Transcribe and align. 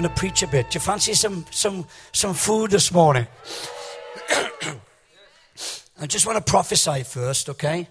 going 0.00 0.14
to 0.14 0.18
preach 0.18 0.42
a 0.42 0.46
bit. 0.46 0.70
Do 0.70 0.76
you 0.76 0.80
fancy 0.80 1.12
some, 1.12 1.44
some, 1.50 1.84
some 2.12 2.32
food 2.32 2.70
this 2.70 2.90
morning? 2.90 3.26
I 6.00 6.06
just 6.06 6.26
want 6.26 6.38
to 6.38 6.50
prophesy 6.50 7.02
first, 7.02 7.50
okay? 7.50 7.86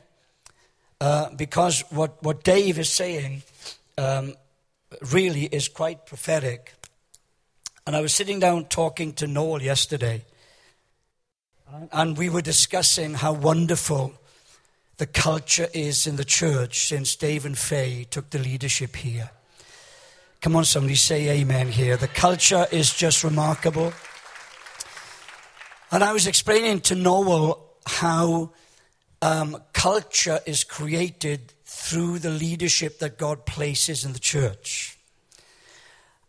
Uh, 0.99 1.29
because 1.35 1.81
what, 1.91 2.23
what 2.23 2.43
Dave 2.43 2.79
is 2.79 2.89
saying 2.89 3.43
um, 3.99 4.33
really 5.11 5.43
is 5.43 5.67
quite 5.67 6.07
prophetic. 6.07 6.73
And 7.85 7.95
I 7.95 8.01
was 8.01 8.11
sitting 8.11 8.39
down 8.39 8.65
talking 8.65 9.13
to 9.13 9.27
Noel 9.27 9.61
yesterday, 9.61 10.23
and 11.91 12.17
we 12.17 12.27
were 12.29 12.41
discussing 12.41 13.13
how 13.13 13.33
wonderful 13.33 14.15
the 14.97 15.05
culture 15.05 15.67
is 15.75 16.07
in 16.07 16.15
the 16.15 16.25
church 16.25 16.87
since 16.87 17.15
Dave 17.15 17.45
and 17.45 17.55
Faye 17.55 18.07
took 18.09 18.31
the 18.31 18.39
leadership 18.39 18.95
here. 18.95 19.29
Come 20.41 20.55
on, 20.55 20.63
somebody 20.63 20.95
say 20.95 21.41
amen 21.41 21.67
here. 21.67 21.97
The 21.97 22.07
culture 22.07 22.65
is 22.71 22.93
just 22.93 23.25
remarkable. 23.25 23.91
And 25.91 26.01
I 26.01 26.13
was 26.13 26.27
explaining 26.27 26.79
to 26.81 26.95
Noel 26.95 27.61
how 27.85 28.51
um, 29.21 29.61
culture 29.73 30.39
is 30.45 30.63
created 30.63 31.51
through 31.65 32.19
the 32.19 32.29
leadership 32.29 32.99
that 32.99 33.17
God 33.17 33.45
places 33.45 34.05
in 34.05 34.13
the 34.13 34.19
church. 34.19 34.97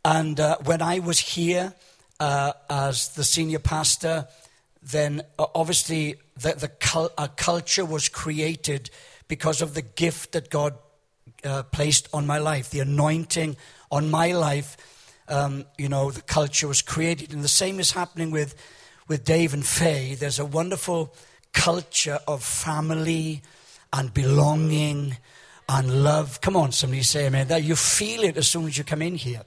And 0.05 0.41
uh, 0.41 0.57
when 0.65 0.83
I 0.83 0.99
was 0.99 1.21
here 1.21 1.73
uh, 2.19 2.55
as 2.69 3.11
the 3.11 3.23
senior 3.23 3.61
pastor, 3.61 4.27
then 4.83 5.23
uh, 5.39 5.47
obviously 5.55 6.17
the, 6.37 6.55
the 6.55 6.69
cul- 6.69 7.11
culture 7.37 7.85
was 7.85 8.09
created 8.09 8.91
because 9.29 9.63
of 9.63 9.75
the 9.75 9.83
gift 9.83 10.33
that 10.33 10.51
God 10.51 10.75
uh, 11.45 11.63
placed 11.65 12.09
on 12.13 12.27
my 12.27 12.39
life, 12.39 12.71
the 12.71 12.81
anointing 12.81 13.57
on 13.91 14.11
my 14.11 14.33
life. 14.33 14.77
Um, 15.29 15.65
you 15.79 15.89
know, 15.89 16.11
the 16.11 16.23
culture 16.23 16.69
was 16.69 16.83
created. 16.83 17.33
And 17.33 17.43
the 17.43 17.49
same 17.49 17.81
is 17.81 17.93
happening 17.93 18.31
with, 18.31 18.55
with 19.09 19.25
Dave 19.25 19.55
and 19.55 19.65
Faye. 19.65 20.15
There's 20.15 20.39
a 20.39 20.47
wonderful 20.47 21.15
culture 21.53 22.19
of 22.27 22.43
family 22.43 23.43
and 23.93 24.13
belonging 24.13 25.17
and 25.69 26.03
love. 26.03 26.41
Come 26.41 26.57
on, 26.57 26.73
somebody 26.73 27.03
say 27.03 27.27
amen. 27.27 27.49
That 27.49 27.63
you 27.63 27.77
feel 27.77 28.25
it 28.25 28.37
as 28.37 28.49
soon 28.49 28.67
as 28.67 28.77
you 28.77 28.85
come 28.85 29.03
in 29.03 29.15
here. 29.15 29.43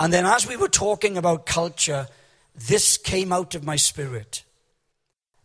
And 0.00 0.12
then 0.12 0.26
as 0.26 0.46
we 0.46 0.56
were 0.56 0.68
talking 0.68 1.16
about 1.16 1.46
culture, 1.46 2.06
this 2.54 2.96
came 2.96 3.32
out 3.32 3.54
of 3.54 3.64
my 3.64 3.76
spirit. 3.76 4.44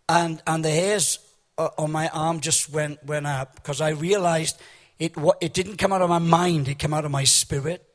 And, 0.08 0.42
and 0.46 0.64
the 0.64 0.70
hairs 0.70 1.20
on 1.58 1.92
my 1.92 2.09
arm 2.09 2.40
just 2.40 2.72
went, 2.72 3.04
went 3.06 3.28
up 3.28 3.56
because 3.56 3.81
I 3.81 3.90
realized 3.90 4.59
it, 5.04 5.14
it 5.42 5.54
didn't 5.54 5.78
come 5.78 5.92
out 5.92 6.02
of 6.02 6.09
my 6.09 6.20
mind, 6.20 6.70
it 6.70 6.80
came 6.80 6.94
out 6.94 7.04
of 7.04 7.12
my 7.12 7.26
spirit. 7.26 7.86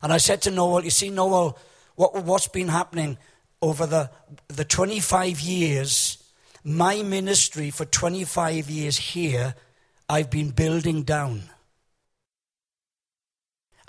And 0.00 0.10
I 0.10 0.16
said 0.16 0.40
to 0.42 0.50
Noel, 0.50 0.82
You 0.82 0.90
see, 0.90 1.10
Noel, 1.10 1.58
what, 1.96 2.24
what's 2.24 2.48
been 2.48 2.68
happening 2.68 3.18
over 3.60 3.84
the, 3.84 4.10
the 4.48 4.64
25 4.64 5.40
years, 5.40 6.32
my 6.64 7.02
ministry 7.02 7.70
for 7.70 7.84
25 7.84 8.70
years 8.70 8.96
here, 8.96 9.54
I've 10.08 10.30
been 10.30 10.50
building 10.50 11.02
down. 11.02 11.42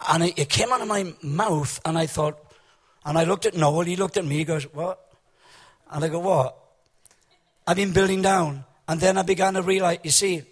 And 0.10 0.24
it, 0.24 0.40
it 0.40 0.50
came 0.50 0.74
out 0.74 0.82
of 0.82 0.90
my 0.90 1.14
mouth, 1.24 1.80
and 1.86 1.98
I 1.98 2.06
thought, 2.06 2.38
and 3.06 3.18
I 3.18 3.24
looked 3.24 3.46
at 3.46 3.56
Noel, 3.56 3.86
he 3.86 3.96
looked 3.96 4.18
at 4.18 4.26
me, 4.26 4.36
he 4.36 4.44
goes, 4.44 4.64
What? 4.74 5.00
And 5.90 6.04
I 6.04 6.10
go, 6.10 6.20
What? 6.20 6.58
I've 7.66 7.78
been 7.78 7.94
building 7.94 8.22
down. 8.22 8.66
And 8.90 9.00
then 9.00 9.18
I 9.18 9.22
began 9.22 9.54
to 9.54 9.62
realize, 9.62 10.00
you 10.04 10.10
see, 10.10 10.44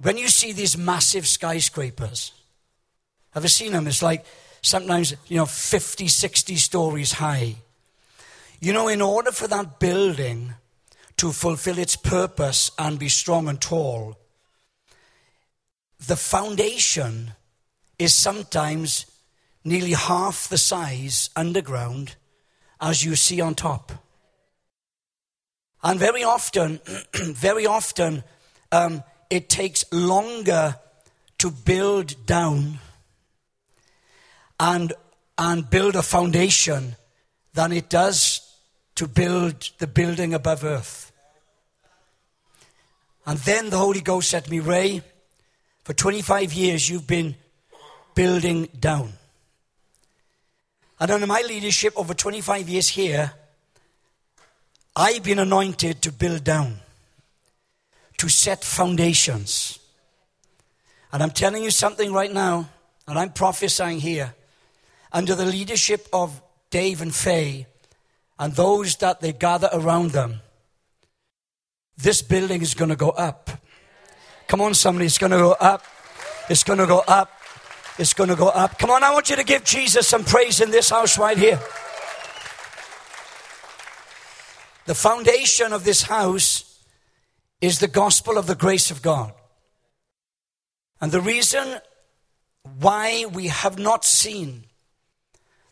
when 0.00 0.16
you 0.16 0.28
see 0.28 0.52
these 0.52 0.78
massive 0.78 1.26
skyscrapers, 1.26 2.32
have 3.30 3.42
you 3.42 3.48
seen 3.48 3.72
them? 3.72 3.86
It's 3.86 4.02
like 4.02 4.24
sometimes, 4.62 5.14
you 5.26 5.36
know, 5.36 5.46
50, 5.46 6.08
60 6.08 6.56
stories 6.56 7.12
high. 7.12 7.56
You 8.60 8.72
know, 8.72 8.88
in 8.88 9.02
order 9.02 9.32
for 9.32 9.46
that 9.48 9.78
building 9.78 10.54
to 11.16 11.32
fulfill 11.32 11.78
its 11.78 11.96
purpose 11.96 12.70
and 12.78 12.98
be 12.98 13.08
strong 13.08 13.48
and 13.48 13.60
tall, 13.60 14.16
the 16.06 16.16
foundation 16.16 17.32
is 17.98 18.14
sometimes 18.14 19.06
nearly 19.64 19.92
half 19.92 20.48
the 20.48 20.58
size 20.58 21.30
underground 21.34 22.14
as 22.80 23.04
you 23.04 23.16
see 23.16 23.40
on 23.40 23.54
top. 23.54 23.92
And 25.82 25.98
very 25.98 26.24
often, 26.24 26.80
very 27.14 27.66
often, 27.66 28.24
um, 28.72 29.02
it 29.30 29.48
takes 29.48 29.84
longer 29.92 30.76
to 31.38 31.50
build 31.50 32.26
down 32.26 32.78
and, 34.58 34.92
and 35.36 35.70
build 35.70 35.94
a 35.96 36.02
foundation 36.02 36.96
than 37.54 37.72
it 37.72 37.88
does 37.88 38.40
to 38.94 39.06
build 39.06 39.70
the 39.78 39.86
building 39.86 40.34
above 40.34 40.64
earth. 40.64 41.12
And 43.26 43.38
then 43.40 43.70
the 43.70 43.76
Holy 43.76 44.00
Ghost 44.00 44.30
said 44.30 44.44
to 44.44 44.50
me, 44.50 44.60
Ray, 44.60 45.02
for 45.84 45.92
25 45.92 46.52
years 46.52 46.88
you've 46.88 47.06
been 47.06 47.36
building 48.14 48.68
down. 48.78 49.12
And 50.98 51.10
under 51.10 51.26
my 51.26 51.42
leadership 51.46 51.92
over 51.96 52.14
25 52.14 52.68
years 52.68 52.88
here, 52.88 53.32
I've 54.96 55.22
been 55.22 55.38
anointed 55.38 56.02
to 56.02 56.10
build 56.10 56.42
down, 56.42 56.80
to 58.18 58.28
set 58.28 58.62
foundations. 58.62 59.78
And 61.10 61.22
I'm 61.22 61.30
telling 61.30 61.62
you 61.64 61.70
something 61.70 62.12
right 62.12 62.32
now, 62.32 62.68
and 63.06 63.18
I'm 63.18 63.32
prophesying 63.32 64.00
here. 64.00 64.34
Under 65.10 65.34
the 65.34 65.46
leadership 65.46 66.06
of 66.12 66.42
Dave 66.70 67.00
and 67.00 67.14
Faye, 67.14 67.66
and 68.38 68.52
those 68.52 68.96
that 68.96 69.20
they 69.20 69.32
gather 69.32 69.70
around 69.72 70.10
them, 70.10 70.40
this 71.96 72.20
building 72.22 72.60
is 72.60 72.74
going 72.74 72.90
to 72.90 72.96
go 72.96 73.10
up. 73.10 73.50
Come 74.46 74.60
on, 74.60 74.74
somebody, 74.74 75.06
it's 75.06 75.18
going 75.18 75.32
to 75.32 75.38
go 75.38 75.52
up. 75.52 75.84
It's 76.48 76.62
going 76.62 76.78
to 76.78 76.86
go 76.86 77.02
up. 77.08 77.32
It's 77.98 78.14
going 78.14 78.30
to 78.30 78.36
go 78.36 78.48
up. 78.48 78.78
Come 78.78 78.90
on, 78.90 79.02
I 79.02 79.12
want 79.12 79.30
you 79.30 79.36
to 79.36 79.44
give 79.44 79.64
Jesus 79.64 80.06
some 80.06 80.24
praise 80.24 80.60
in 80.60 80.70
this 80.70 80.90
house 80.90 81.18
right 81.18 81.36
here. 81.36 81.58
The 84.86 84.94
foundation 84.94 85.72
of 85.72 85.84
this 85.84 86.02
house 86.02 86.67
is 87.60 87.78
the 87.78 87.88
gospel 87.88 88.38
of 88.38 88.46
the 88.46 88.54
grace 88.54 88.90
of 88.90 89.02
God. 89.02 89.32
And 91.00 91.12
the 91.12 91.20
reason 91.20 91.78
why 92.80 93.24
we 93.32 93.48
have 93.48 93.78
not 93.78 94.04
seen 94.04 94.64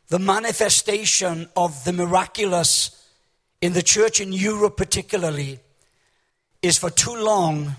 the 0.08 0.18
manifestation 0.18 1.48
of 1.56 1.84
the 1.84 1.92
miraculous 1.92 3.08
in 3.60 3.72
the 3.72 3.82
church 3.82 4.20
in 4.20 4.32
Europe, 4.32 4.76
particularly, 4.76 5.58
is 6.62 6.78
for 6.78 6.90
too 6.90 7.14
long, 7.14 7.76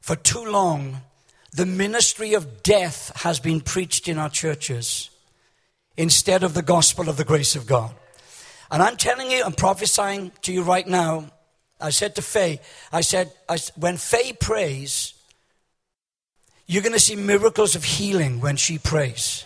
for 0.00 0.16
too 0.16 0.44
long, 0.44 1.02
the 1.52 1.66
ministry 1.66 2.34
of 2.34 2.62
death 2.62 3.10
has 3.22 3.40
been 3.40 3.60
preached 3.60 4.06
in 4.08 4.18
our 4.18 4.30
churches 4.30 5.10
instead 5.96 6.44
of 6.44 6.54
the 6.54 6.62
gospel 6.62 7.08
of 7.08 7.16
the 7.16 7.24
grace 7.24 7.56
of 7.56 7.66
God. 7.66 7.94
And 8.70 8.82
I'm 8.82 8.96
telling 8.96 9.30
you, 9.30 9.42
I'm 9.44 9.52
prophesying 9.52 10.30
to 10.42 10.52
you 10.52 10.62
right 10.62 10.86
now. 10.86 11.30
I 11.80 11.90
said 11.90 12.14
to 12.16 12.22
Faye, 12.22 12.60
I 12.92 13.00
said, 13.00 13.32
I, 13.48 13.58
when 13.76 13.96
Faye 13.96 14.32
prays, 14.32 15.14
you're 16.66 16.82
going 16.82 16.92
to 16.92 17.00
see 17.00 17.16
miracles 17.16 17.74
of 17.74 17.84
healing 17.84 18.40
when 18.40 18.56
she 18.56 18.78
prays. 18.78 19.44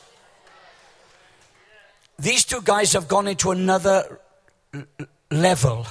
These 2.19 2.45
two 2.45 2.61
guys 2.63 2.93
have 2.93 3.09
gone 3.09 3.27
into 3.27 3.51
another 3.51 4.21
level. 5.31 5.87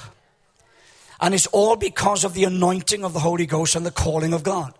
And 1.20 1.34
it's 1.34 1.46
all 1.48 1.76
because 1.76 2.24
of 2.24 2.34
the 2.34 2.44
anointing 2.44 3.04
of 3.04 3.12
the 3.12 3.20
Holy 3.20 3.46
Ghost 3.46 3.76
and 3.76 3.84
the 3.84 3.90
calling 3.90 4.32
of 4.32 4.42
God. 4.42 4.74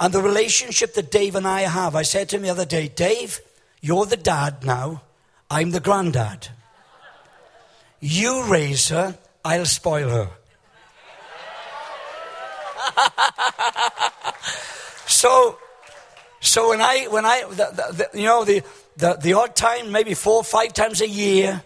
And 0.00 0.12
the 0.12 0.22
relationship 0.22 0.94
that 0.94 1.10
Dave 1.10 1.36
and 1.36 1.46
I 1.46 1.62
have, 1.62 1.94
I 1.94 2.02
said 2.02 2.28
to 2.30 2.36
him 2.36 2.42
the 2.42 2.50
other 2.50 2.64
day, 2.64 2.88
Dave, 2.88 3.40
you're 3.80 4.06
the 4.06 4.16
dad 4.16 4.64
now, 4.64 5.02
I'm 5.50 5.70
the 5.70 5.80
granddad. 5.80 6.48
You 8.00 8.44
raise 8.44 8.88
her, 8.88 9.16
I'll 9.44 9.64
spoil 9.64 10.08
her. 10.08 10.30
so, 15.06 15.58
so 16.40 16.70
when 16.70 16.80
I, 16.80 17.06
when 17.08 17.24
I, 17.24 17.44
the, 17.48 18.08
the, 18.12 18.18
you 18.18 18.26
know, 18.26 18.44
the, 18.44 18.62
the, 18.96 19.14
the 19.14 19.32
odd 19.34 19.56
time, 19.56 19.92
maybe 19.92 20.14
four 20.14 20.36
or 20.36 20.44
five 20.44 20.72
times 20.72 21.00
a 21.00 21.08
year 21.08 21.62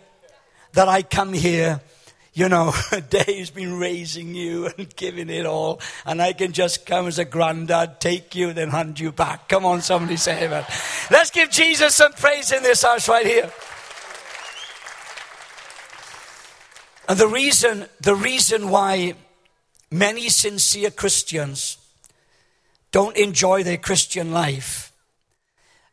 that 0.73 0.89
I 0.89 1.03
come 1.03 1.33
here, 1.33 1.81
you 2.37 2.51
know, 2.51 2.75
Dave's 3.11 3.51
been 3.51 3.79
raising 3.79 4.35
you 4.35 4.67
and 4.79 4.95
giving 4.95 5.31
it 5.31 5.47
all, 5.47 5.81
and 6.05 6.21
I 6.21 6.35
can 6.35 6.53
just 6.53 6.85
come 6.85 7.07
as 7.07 7.19
a 7.19 7.25
granddad, 7.25 8.01
take 8.01 8.35
you, 8.35 8.53
then 8.53 8.69
hand 8.69 9.01
you 9.01 9.11
back. 9.11 9.49
Come 9.49 9.65
on, 9.65 9.81
somebody 9.81 10.17
say 10.17 10.45
amen. 10.45 10.65
Let's 11.11 11.31
give 11.31 11.51
Jesus 11.51 11.97
some 11.97 12.13
praise 12.13 12.53
in 12.53 12.63
this 12.63 12.83
house 12.83 13.09
right 13.09 13.27
here. 13.27 13.51
And 17.09 17.19
the 17.19 17.29
reason, 17.29 17.87
the 18.01 18.15
reason 18.15 18.69
why 18.69 19.15
many 19.91 20.29
sincere 20.29 20.91
Christians 20.91 21.79
don't 22.93 23.17
enjoy 23.17 23.63
their 23.63 23.77
Christian 23.77 24.33
life 24.33 24.87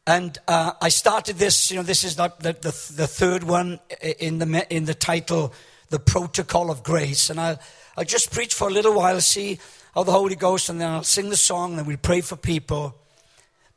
And 0.05 0.37
uh, 0.49 0.73
I 0.81 0.89
started 0.89 1.37
this, 1.37 1.71
you 1.71 1.77
know, 1.77 1.83
this 1.83 2.03
is 2.03 2.17
not 2.17 2.41
the, 2.41 2.53
the, 2.53 2.93
the, 2.95 3.07
third 3.07 3.43
one 3.43 3.79
in 4.19 4.39
the, 4.39 4.67
in 4.69 4.83
the 4.83 4.93
title, 4.93 5.53
The 5.91 5.99
Protocol 5.99 6.69
of 6.69 6.83
Grace. 6.83 7.29
And 7.29 7.39
I'll, 7.39 7.59
I'll 7.95 8.03
just 8.03 8.33
preach 8.33 8.53
for 8.53 8.67
a 8.67 8.71
little 8.71 8.93
while, 8.93 9.21
see 9.21 9.59
how 9.95 10.03
the 10.03 10.11
Holy 10.11 10.35
Ghost, 10.35 10.67
and 10.67 10.81
then 10.81 10.91
I'll 10.91 11.03
sing 11.03 11.29
the 11.29 11.37
song, 11.37 11.77
and 11.77 11.87
we'll 11.87 11.95
pray 11.95 12.19
for 12.19 12.35
people. 12.35 12.95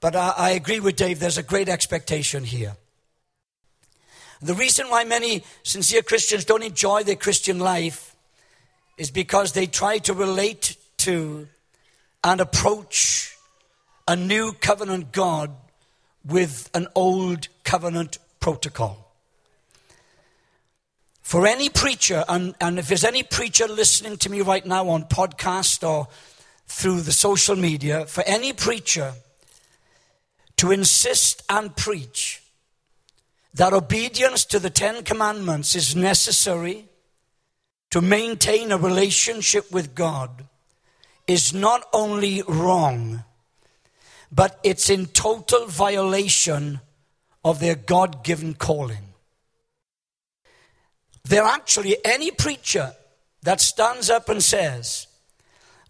But 0.01 0.17
I, 0.17 0.35
I 0.37 0.51
agree 0.51 0.81
with 0.81 0.97
Dave, 0.97 1.21
there's 1.21 1.39
a 1.39 1.45
great 1.45 1.69
expectation 1.69 2.43
here. 2.43 2.77
The 4.43 4.55
reason 4.55 4.91
why 4.91 5.05
many 5.05 5.45
sincere 5.62 6.03
Christians 6.03 6.45
don't 6.45 6.65
enjoy 6.65 7.05
their 7.05 7.17
Christian 7.17 7.61
life 7.61 8.16
is 8.97 9.11
because 9.11 9.53
they 9.53 9.67
try 9.67 9.99
to 9.99 10.15
relate 10.15 10.77
to 10.99 11.49
and 12.25 12.41
approach 12.41 13.37
a 14.09 14.17
new 14.17 14.53
covenant 14.53 15.13
God 15.13 15.51
with 16.25 16.71
an 16.75 16.89
old 16.95 17.49
covenant 17.65 18.19
protocol. 18.41 19.13
For 21.23 21.47
any 21.47 21.69
preacher, 21.69 22.25
and, 22.29 22.55
and 22.61 22.79
if 22.79 22.89
there's 22.89 23.05
any 23.05 23.23
preacher 23.23 23.67
listening 23.67 24.17
to 24.19 24.31
me 24.31 24.43
right 24.43 24.65
now 24.65 24.89
on 24.89 25.05
podcast 25.05 25.87
or 25.87 26.09
through 26.67 27.01
the 27.01 27.13
social 27.13 27.57
media, 27.57 28.07
for 28.07 28.23
any 28.27 28.53
preacher 28.53 29.13
to 30.57 30.71
insist 30.71 31.43
and 31.49 31.75
preach 31.77 32.43
that 33.55 33.73
obedience 33.73 34.45
to 34.45 34.59
the 34.59 34.71
Ten 34.71 35.03
Commandments 35.03 35.75
is 35.75 35.97
necessary 35.97 36.87
to 37.91 38.00
maintain 38.00 38.73
a 38.73 38.79
relationship 38.79 39.71
with 39.71 39.94
God 39.94 40.47
is 41.27 41.53
not 41.53 41.85
only 41.93 42.43
wrong, 42.47 43.25
but 44.31 44.59
it's 44.62 44.91
in 44.91 45.06
total 45.06 45.67
violation 45.67 46.81
of 47.44 47.61
their 47.61 47.75
God 47.75 48.25
given 48.25 48.55
calling. 48.55 49.15
There 51.25 51.44
actually 51.44 51.97
any 52.05 52.31
preacher 52.31 52.93
that 53.43 53.61
stands 53.61 54.11
up 54.11 54.29
and 54.29 54.43
says, 54.43 55.06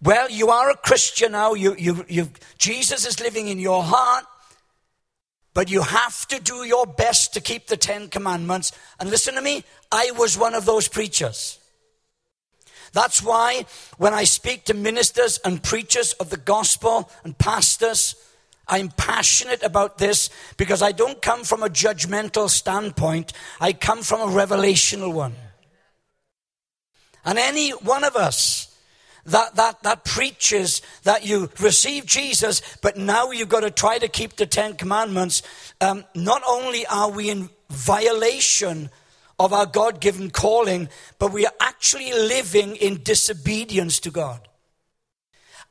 Well, 0.02 0.31
you 0.31 0.50
are 0.50 0.70
a 0.70 0.76
Christian 0.76 1.32
now, 1.32 1.54
you, 1.54 1.75
you, 1.78 2.04
you, 2.08 2.31
Jesus 2.58 3.06
is 3.06 3.20
living 3.20 3.48
in 3.48 3.58
your 3.58 3.82
heart, 3.82 4.25
but 5.52 5.70
you 5.70 5.82
have 5.82 6.28
to 6.28 6.40
do 6.40 6.64
your 6.64 6.87
best 6.87 7.34
to 7.34 7.40
keep 7.40 7.66
the 7.66 7.76
Ten 7.76 8.08
Commandments. 8.08 8.72
And 9.00 9.10
listen 9.10 9.34
to 9.34 9.43
me, 9.43 9.64
I 9.90 10.12
was 10.16 10.38
one 10.38 10.54
of 10.54 10.66
those 10.66 10.88
preachers. 10.88 11.58
That's 12.96 13.22
why 13.22 13.66
when 13.98 14.14
I 14.14 14.25
speak 14.25 14.64
to 14.64 14.75
ministers 14.75 15.38
and 15.44 15.62
preachers 15.62 16.14
of 16.14 16.31
the 16.31 16.38
gospel 16.38 17.10
and 17.25 17.37
pastors, 17.37 18.14
I'm 18.66 18.88
passionate 18.88 19.62
about 19.62 19.98
this 19.98 20.31
because 20.56 20.81
I 20.81 20.93
don't 20.93 21.20
come 21.20 21.44
from 21.44 21.62
a 21.62 21.69
judgmental 21.69 22.48
standpoint. 22.48 23.34
I 23.60 23.75
come 23.75 24.00
from 24.00 24.22
a 24.22 24.32
revelational 24.32 25.12
one. 25.12 25.34
And 27.22 27.38
any 27.38 27.72
one 27.72 28.02
of 28.02 28.16
us 28.16 28.75
that, 29.26 29.56
that, 29.56 29.82
that 29.82 30.06
preaches 30.06 30.81
that 31.02 31.26
you 31.26 31.50
receive 31.60 32.06
Jesus, 32.06 32.62
but 32.81 32.96
now 32.96 33.31
you've 33.31 33.50
got 33.50 33.60
to 33.60 33.70
try 33.70 33.98
to 33.98 34.08
keep 34.08 34.37
the 34.37 34.46
Ten 34.46 34.72
Commandments, 34.72 35.43
um, 35.82 36.06
not 36.14 36.40
only 36.48 36.87
are 36.87 37.10
we 37.10 37.28
in 37.28 37.50
violation 37.69 38.88
of 39.38 39.52
our 39.52 39.66
God 39.66 40.00
given 40.00 40.30
calling, 40.30 40.88
but 41.18 41.32
we 41.32 41.44
are 41.46 41.52
actually 41.60 42.12
living 42.12 42.76
in 42.76 43.02
disobedience 43.02 44.00
to 44.00 44.10
God. 44.10 44.48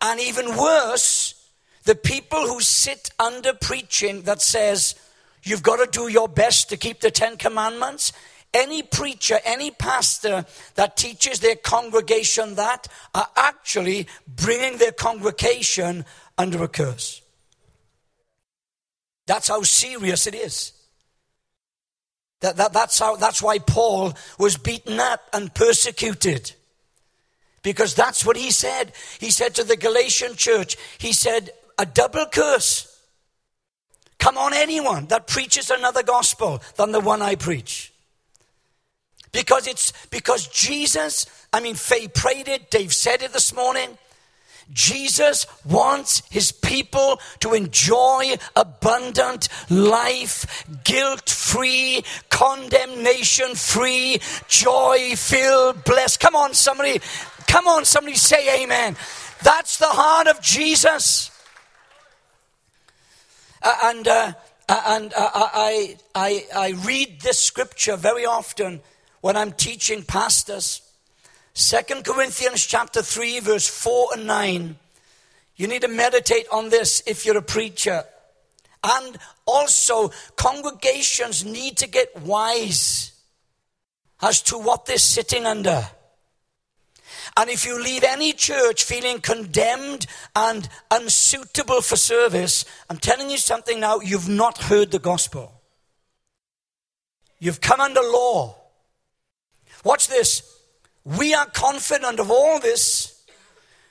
And 0.01 0.19
even 0.19 0.55
worse, 0.55 1.49
the 1.83 1.95
people 1.95 2.47
who 2.47 2.61
sit 2.61 3.09
under 3.19 3.53
preaching 3.53 4.23
that 4.23 4.41
says, 4.41 4.95
you've 5.43 5.63
got 5.63 5.77
to 5.77 5.89
do 5.89 6.07
your 6.07 6.27
best 6.27 6.69
to 6.69 6.77
keep 6.77 6.99
the 6.99 7.11
Ten 7.11 7.37
Commandments. 7.37 8.11
Any 8.53 8.83
preacher, 8.83 9.39
any 9.43 9.71
pastor 9.71 10.45
that 10.75 10.95
teaches 10.95 11.39
their 11.39 11.55
congregation 11.55 12.55
that 12.55 12.87
are 13.13 13.27
actually 13.35 14.07
bringing 14.27 14.77
their 14.77 14.91
congregation 14.91 16.05
under 16.37 16.63
a 16.63 16.67
curse. 16.67 17.21
That's 19.27 19.47
how 19.47 19.63
serious 19.63 20.27
it 20.27 20.35
is. 20.35 20.71
That, 22.41 22.57
that, 22.57 22.73
that's, 22.73 22.99
how, 22.99 23.15
that's 23.15 23.41
why 23.41 23.59
Paul 23.59 24.13
was 24.37 24.57
beaten 24.57 24.99
up 24.99 25.21
and 25.33 25.53
persecuted. 25.53 26.53
Because 27.63 27.95
that's 27.95 28.25
what 28.25 28.37
he 28.37 28.51
said. 28.51 28.91
He 29.19 29.31
said 29.31 29.55
to 29.55 29.63
the 29.63 29.77
Galatian 29.77 30.35
church, 30.35 30.77
he 30.97 31.13
said, 31.13 31.51
a 31.77 31.85
double 31.85 32.25
curse. 32.31 32.91
Come 34.19 34.37
on, 34.37 34.53
anyone 34.53 35.07
that 35.07 35.27
preaches 35.27 35.69
another 35.69 36.03
gospel 36.03 36.61
than 36.77 36.91
the 36.91 36.99
one 36.99 37.21
I 37.21 37.35
preach. 37.35 37.93
Because 39.31 39.67
it's 39.67 39.91
because 40.07 40.47
Jesus, 40.47 41.25
I 41.51 41.59
mean, 41.59 41.75
Faye 41.75 42.07
prayed 42.07 42.47
it, 42.47 42.71
Dave 42.71 42.93
said 42.93 43.21
it 43.21 43.33
this 43.33 43.53
morning. 43.53 43.97
Jesus 44.71 45.45
wants 45.63 46.23
his 46.29 46.51
people 46.51 47.19
to 47.39 47.53
enjoy 47.53 48.35
abundant 48.55 49.47
life, 49.69 50.65
guilt 50.83 51.29
free, 51.29 52.03
condemnation 52.29 53.55
free, 53.55 54.19
joy 54.47 55.15
filled, 55.15 55.83
blessed. 55.83 56.19
Come 56.19 56.35
on, 56.35 56.53
somebody. 56.53 56.99
Come 57.47 57.67
on, 57.67 57.85
somebody 57.85 58.15
say 58.15 58.63
amen. 58.63 58.97
That's 59.43 59.77
the 59.77 59.85
heart 59.87 60.27
of 60.27 60.41
Jesus. 60.41 61.31
Uh, 63.61 63.75
and 63.83 64.07
uh, 64.07 64.33
uh 64.67 64.81
and 64.87 65.13
uh, 65.13 65.29
I, 65.33 65.97
I, 66.13 66.45
I 66.55 66.69
read 66.85 67.21
this 67.21 67.39
scripture 67.39 67.95
very 67.95 68.25
often 68.25 68.81
when 69.21 69.37
I'm 69.37 69.51
teaching 69.51 70.03
pastors. 70.03 70.81
Second 71.57 72.03
Corinthians 72.03 72.65
chapter 72.65 73.01
3, 73.01 73.39
verse 73.39 73.65
4 73.65 74.09
and 74.15 74.27
9. 74.27 74.75
You 75.55 75.67
need 75.67 75.83
to 75.83 75.87
meditate 75.87 76.47
on 76.51 76.69
this 76.69 77.01
if 77.07 77.25
you're 77.25 77.37
a 77.37 77.41
preacher. 77.41 78.03
And 78.83 79.17
also, 79.45 80.11
congregations 80.35 81.45
need 81.45 81.77
to 81.77 81.87
get 81.87 82.21
wise 82.21 83.13
as 84.21 84.41
to 84.43 84.57
what 84.57 84.85
they're 84.85 84.97
sitting 84.97 85.45
under. 85.45 85.87
And 87.37 87.49
if 87.49 87.65
you 87.65 87.81
leave 87.81 88.03
any 88.03 88.33
church 88.33 88.83
feeling 88.83 89.21
condemned 89.21 90.07
and 90.35 90.67
unsuitable 90.91 91.81
for 91.81 91.95
service, 91.95 92.65
I'm 92.89 92.97
telling 92.97 93.29
you 93.29 93.37
something 93.37 93.79
now, 93.79 94.01
you've 94.01 94.27
not 94.27 94.63
heard 94.63 94.91
the 94.91 94.99
gospel. 94.99 95.53
You've 97.39 97.61
come 97.61 97.79
under 97.79 98.01
law. 98.01 98.57
Watch 99.85 100.09
this. 100.09 100.54
We 101.05 101.35
are 101.35 101.45
confident 101.45 102.19
of 102.19 102.31
all 102.31 102.59
this 102.59 103.23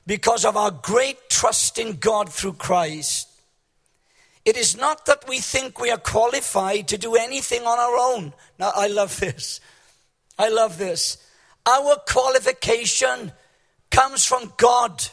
because 0.06 0.44
of 0.44 0.56
our 0.56 0.72
great 0.72 1.30
trust 1.30 1.78
in 1.78 1.96
God 1.96 2.30
through 2.30 2.54
Christ. 2.54 3.28
It 4.44 4.56
is 4.56 4.76
not 4.76 5.06
that 5.06 5.26
we 5.26 5.38
think 5.38 5.80
we 5.80 5.90
are 5.90 5.96
qualified 5.96 6.88
to 6.88 6.98
do 6.98 7.14
anything 7.14 7.62
on 7.62 7.78
our 7.78 7.96
own. 7.96 8.34
Now, 8.58 8.72
I 8.74 8.88
love 8.88 9.18
this. 9.20 9.60
I 10.38 10.48
love 10.48 10.76
this. 10.76 11.16
Our 11.64 11.96
qualification 12.06 13.32
comes 13.90 14.24
from 14.24 14.52
God. 14.56 15.06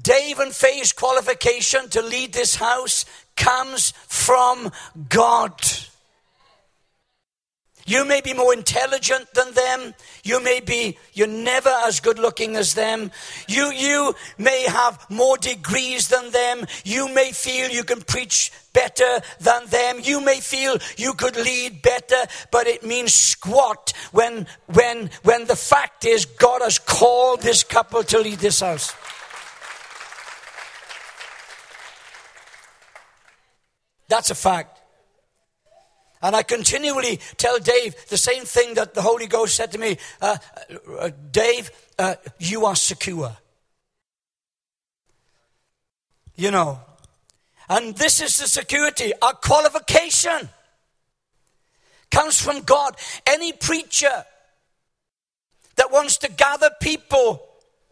Dave 0.00 0.38
and 0.38 0.54
Faye's 0.54 0.92
qualification 0.92 1.88
to 1.90 2.02
lead 2.02 2.32
this 2.32 2.54
house 2.54 3.04
comes 3.36 3.92
from 4.08 4.72
God. 5.08 5.60
You 7.86 8.06
may 8.06 8.22
be 8.22 8.32
more 8.32 8.54
intelligent 8.54 9.32
than 9.34 9.52
them. 9.52 9.94
You 10.22 10.42
may 10.42 10.60
be, 10.60 10.96
you're 11.12 11.26
never 11.26 11.68
as 11.68 12.00
good 12.00 12.18
looking 12.18 12.56
as 12.56 12.72
them. 12.72 13.10
You, 13.46 13.70
you 13.72 14.14
may 14.38 14.64
have 14.64 15.04
more 15.10 15.36
degrees 15.36 16.08
than 16.08 16.30
them. 16.30 16.66
You 16.84 17.12
may 17.12 17.32
feel 17.32 17.70
you 17.70 17.84
can 17.84 18.00
preach 18.00 18.50
better 18.72 19.20
than 19.40 19.66
them. 19.66 19.98
You 20.02 20.22
may 20.22 20.40
feel 20.40 20.78
you 20.96 21.12
could 21.12 21.36
lead 21.36 21.82
better, 21.82 22.24
but 22.50 22.66
it 22.66 22.84
means 22.84 23.12
squat 23.12 23.92
when, 24.12 24.46
when, 24.66 25.10
when 25.22 25.44
the 25.44 25.56
fact 25.56 26.06
is 26.06 26.24
God 26.24 26.62
has 26.62 26.78
called 26.78 27.42
this 27.42 27.64
couple 27.64 28.02
to 28.04 28.18
lead 28.18 28.38
this 28.38 28.60
house. 28.60 28.94
That's 34.08 34.30
a 34.30 34.34
fact. 34.34 34.73
And 36.24 36.34
I 36.34 36.42
continually 36.42 37.20
tell 37.36 37.58
Dave 37.58 37.94
the 38.08 38.16
same 38.16 38.44
thing 38.44 38.72
that 38.74 38.94
the 38.94 39.02
Holy 39.02 39.26
Ghost 39.26 39.54
said 39.54 39.70
to 39.72 39.78
me 39.78 39.98
uh, 40.22 40.38
uh, 40.98 41.10
Dave, 41.30 41.70
uh, 41.98 42.14
you 42.38 42.64
are 42.64 42.74
secure. 42.74 43.36
You 46.34 46.50
know, 46.50 46.80
and 47.68 47.94
this 47.96 48.22
is 48.22 48.38
the 48.38 48.48
security. 48.48 49.12
Our 49.20 49.34
qualification 49.34 50.48
comes 52.10 52.40
from 52.40 52.62
God. 52.62 52.96
Any 53.26 53.52
preacher 53.52 54.24
that 55.76 55.92
wants 55.92 56.16
to 56.18 56.30
gather 56.30 56.70
people 56.80 57.46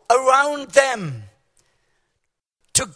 around 0.09 0.71
them 0.71 1.25
to 2.73 2.89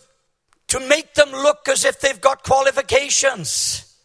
to 0.69 0.81
make 0.89 1.13
them 1.13 1.31
look 1.31 1.69
as 1.69 1.85
if 1.85 2.01
they've 2.01 2.23
got 2.23 2.43
qualifications. 2.43 3.96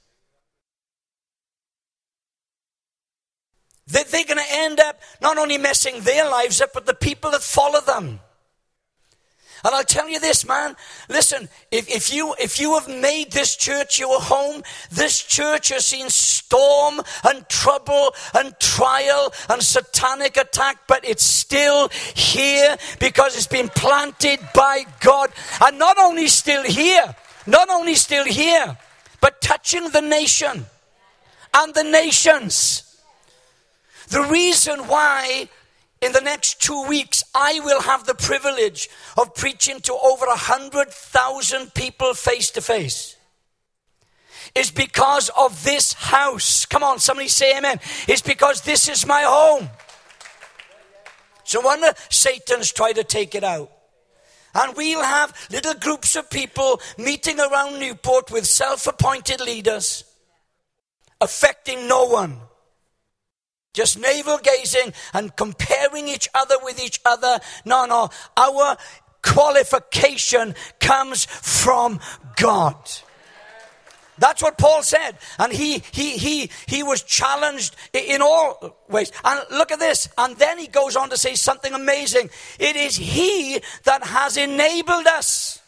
They're 3.91 4.25
going 4.25 4.37
to 4.37 4.51
end 4.51 4.79
up 4.79 5.01
not 5.21 5.37
only 5.37 5.57
messing 5.57 6.01
their 6.01 6.29
lives 6.29 6.61
up, 6.61 6.71
but 6.73 6.85
the 6.85 6.93
people 6.93 7.31
that 7.31 7.41
follow 7.41 7.81
them. 7.81 8.19
And 9.63 9.75
I'll 9.75 9.83
tell 9.83 10.09
you 10.09 10.19
this, 10.19 10.47
man. 10.47 10.75
Listen, 11.07 11.47
if, 11.69 11.87
if, 11.87 12.11
you, 12.11 12.33
if 12.39 12.59
you 12.59 12.79
have 12.79 12.87
made 12.87 13.31
this 13.31 13.55
church 13.55 13.99
your 13.99 14.19
home, 14.19 14.63
this 14.89 15.21
church 15.21 15.69
has 15.69 15.85
seen 15.85 16.09
storm 16.09 16.99
and 17.23 17.47
trouble 17.47 18.15
and 18.33 18.59
trial 18.59 19.31
and 19.49 19.61
satanic 19.61 20.37
attack, 20.37 20.77
but 20.87 21.07
it's 21.07 21.23
still 21.23 21.89
here 22.15 22.75
because 22.99 23.35
it's 23.35 23.45
been 23.45 23.69
planted 23.69 24.39
by 24.55 24.85
God. 24.99 25.29
And 25.61 25.77
not 25.77 25.99
only 25.99 26.27
still 26.27 26.63
here, 26.63 27.15
not 27.45 27.69
only 27.69 27.93
still 27.93 28.25
here, 28.25 28.77
but 29.19 29.41
touching 29.41 29.89
the 29.89 30.01
nation 30.01 30.65
and 31.53 31.73
the 31.75 31.83
nations. 31.83 32.90
The 34.11 34.23
reason 34.23 34.87
why 34.87 35.47
in 36.01 36.11
the 36.11 36.19
next 36.19 36.61
two 36.61 36.85
weeks, 36.85 37.23
I 37.33 37.61
will 37.63 37.81
have 37.81 38.05
the 38.05 38.13
privilege 38.13 38.89
of 39.17 39.33
preaching 39.35 39.79
to 39.81 39.93
over 39.93 40.25
a 40.25 40.35
hundred 40.35 40.89
thousand 40.89 41.73
people 41.73 42.13
face 42.13 42.51
to 42.51 42.61
face. 42.61 43.15
Is 44.53 44.69
because 44.69 45.29
of 45.37 45.63
this 45.63 45.93
house. 45.93 46.65
Come 46.65 46.83
on, 46.83 46.99
somebody 46.99 47.29
say 47.29 47.57
amen. 47.57 47.79
It's 48.07 48.21
because 48.21 48.61
this 48.61 48.89
is 48.89 49.05
my 49.05 49.21
home. 49.21 49.69
So 51.45 51.65
when 51.65 51.81
Satan's 52.09 52.73
try 52.73 52.91
to 52.91 53.05
take 53.05 53.33
it 53.33 53.45
out, 53.45 53.71
and 54.53 54.75
we'll 54.75 55.03
have 55.03 55.33
little 55.49 55.75
groups 55.75 56.17
of 56.17 56.29
people 56.29 56.81
meeting 56.97 57.39
around 57.39 57.79
Newport 57.79 58.29
with 58.29 58.45
self 58.45 58.87
appointed 58.87 59.39
leaders, 59.39 60.03
affecting 61.21 61.87
no 61.87 62.05
one 62.05 62.41
just 63.73 63.99
navel 63.99 64.37
gazing 64.37 64.93
and 65.13 65.35
comparing 65.35 66.07
each 66.07 66.29
other 66.33 66.55
with 66.63 66.83
each 66.83 66.99
other. 67.05 67.39
No, 67.65 67.85
no. 67.85 68.09
Our 68.35 68.77
qualification 69.21 70.55
comes 70.79 71.25
from 71.25 71.99
God. 72.35 72.75
That's 74.17 74.43
what 74.43 74.57
Paul 74.57 74.83
said. 74.83 75.17
And 75.39 75.51
he, 75.51 75.79
he, 75.91 76.17
he, 76.17 76.51
he 76.67 76.83
was 76.83 77.01
challenged 77.01 77.75
in 77.91 78.21
all 78.21 78.77
ways. 78.87 79.11
And 79.23 79.41
look 79.49 79.71
at 79.71 79.79
this. 79.79 80.09
And 80.17 80.37
then 80.37 80.59
he 80.59 80.67
goes 80.67 80.95
on 80.95 81.09
to 81.09 81.17
say 81.17 81.33
something 81.33 81.73
amazing. 81.73 82.29
It 82.59 82.75
is 82.75 82.97
he 82.97 83.61
that 83.85 84.03
has 84.03 84.37
enabled 84.37 85.07
us 85.07 85.61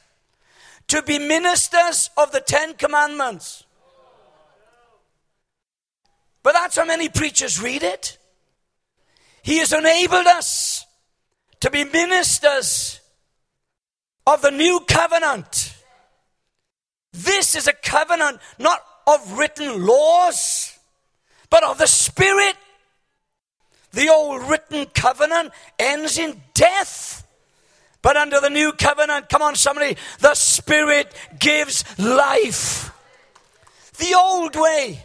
to 0.90 1.02
be 1.02 1.18
ministers 1.18 2.12
of 2.16 2.32
the 2.32 2.42
Ten 2.42 2.76
Commandments. 2.76 3.64
But 6.44 6.54
that's 6.54 6.76
how 6.76 6.86
many 6.86 7.10
preachers 7.10 7.62
read 7.62 7.84
it. 7.84 8.18
He 9.42 9.58
has 9.60 9.74
enabled 9.74 10.28
us 10.28 10.86
to 11.62 11.72
be 11.72 11.86
ministers 11.86 13.00
of 14.28 14.42
the 14.42 14.52
new 14.52 14.82
covenant. 14.88 15.74
This 17.14 17.56
is 17.56 17.68
a 17.68 17.74
covenant 17.74 18.40
not 18.60 18.82
of 19.08 19.38
written 19.38 19.86
laws, 19.86 20.78
but 21.50 21.64
of 21.64 21.78
the 21.78 21.88
Spirit. 21.88 22.56
The 23.92 24.10
old 24.10 24.44
written 24.50 24.86
covenant 24.88 25.52
ends 25.78 26.18
in 26.18 26.42
death. 26.54 27.26
But 28.02 28.18
under 28.18 28.42
the 28.42 28.50
new 28.50 28.74
covenant, 28.74 29.30
come 29.30 29.42
on, 29.42 29.56
somebody, 29.56 29.96
the 30.20 30.36
Spirit 30.36 31.14
gives 31.40 31.86
life. 31.98 32.92
The 33.98 34.16
old 34.16 34.56
way 34.56 35.04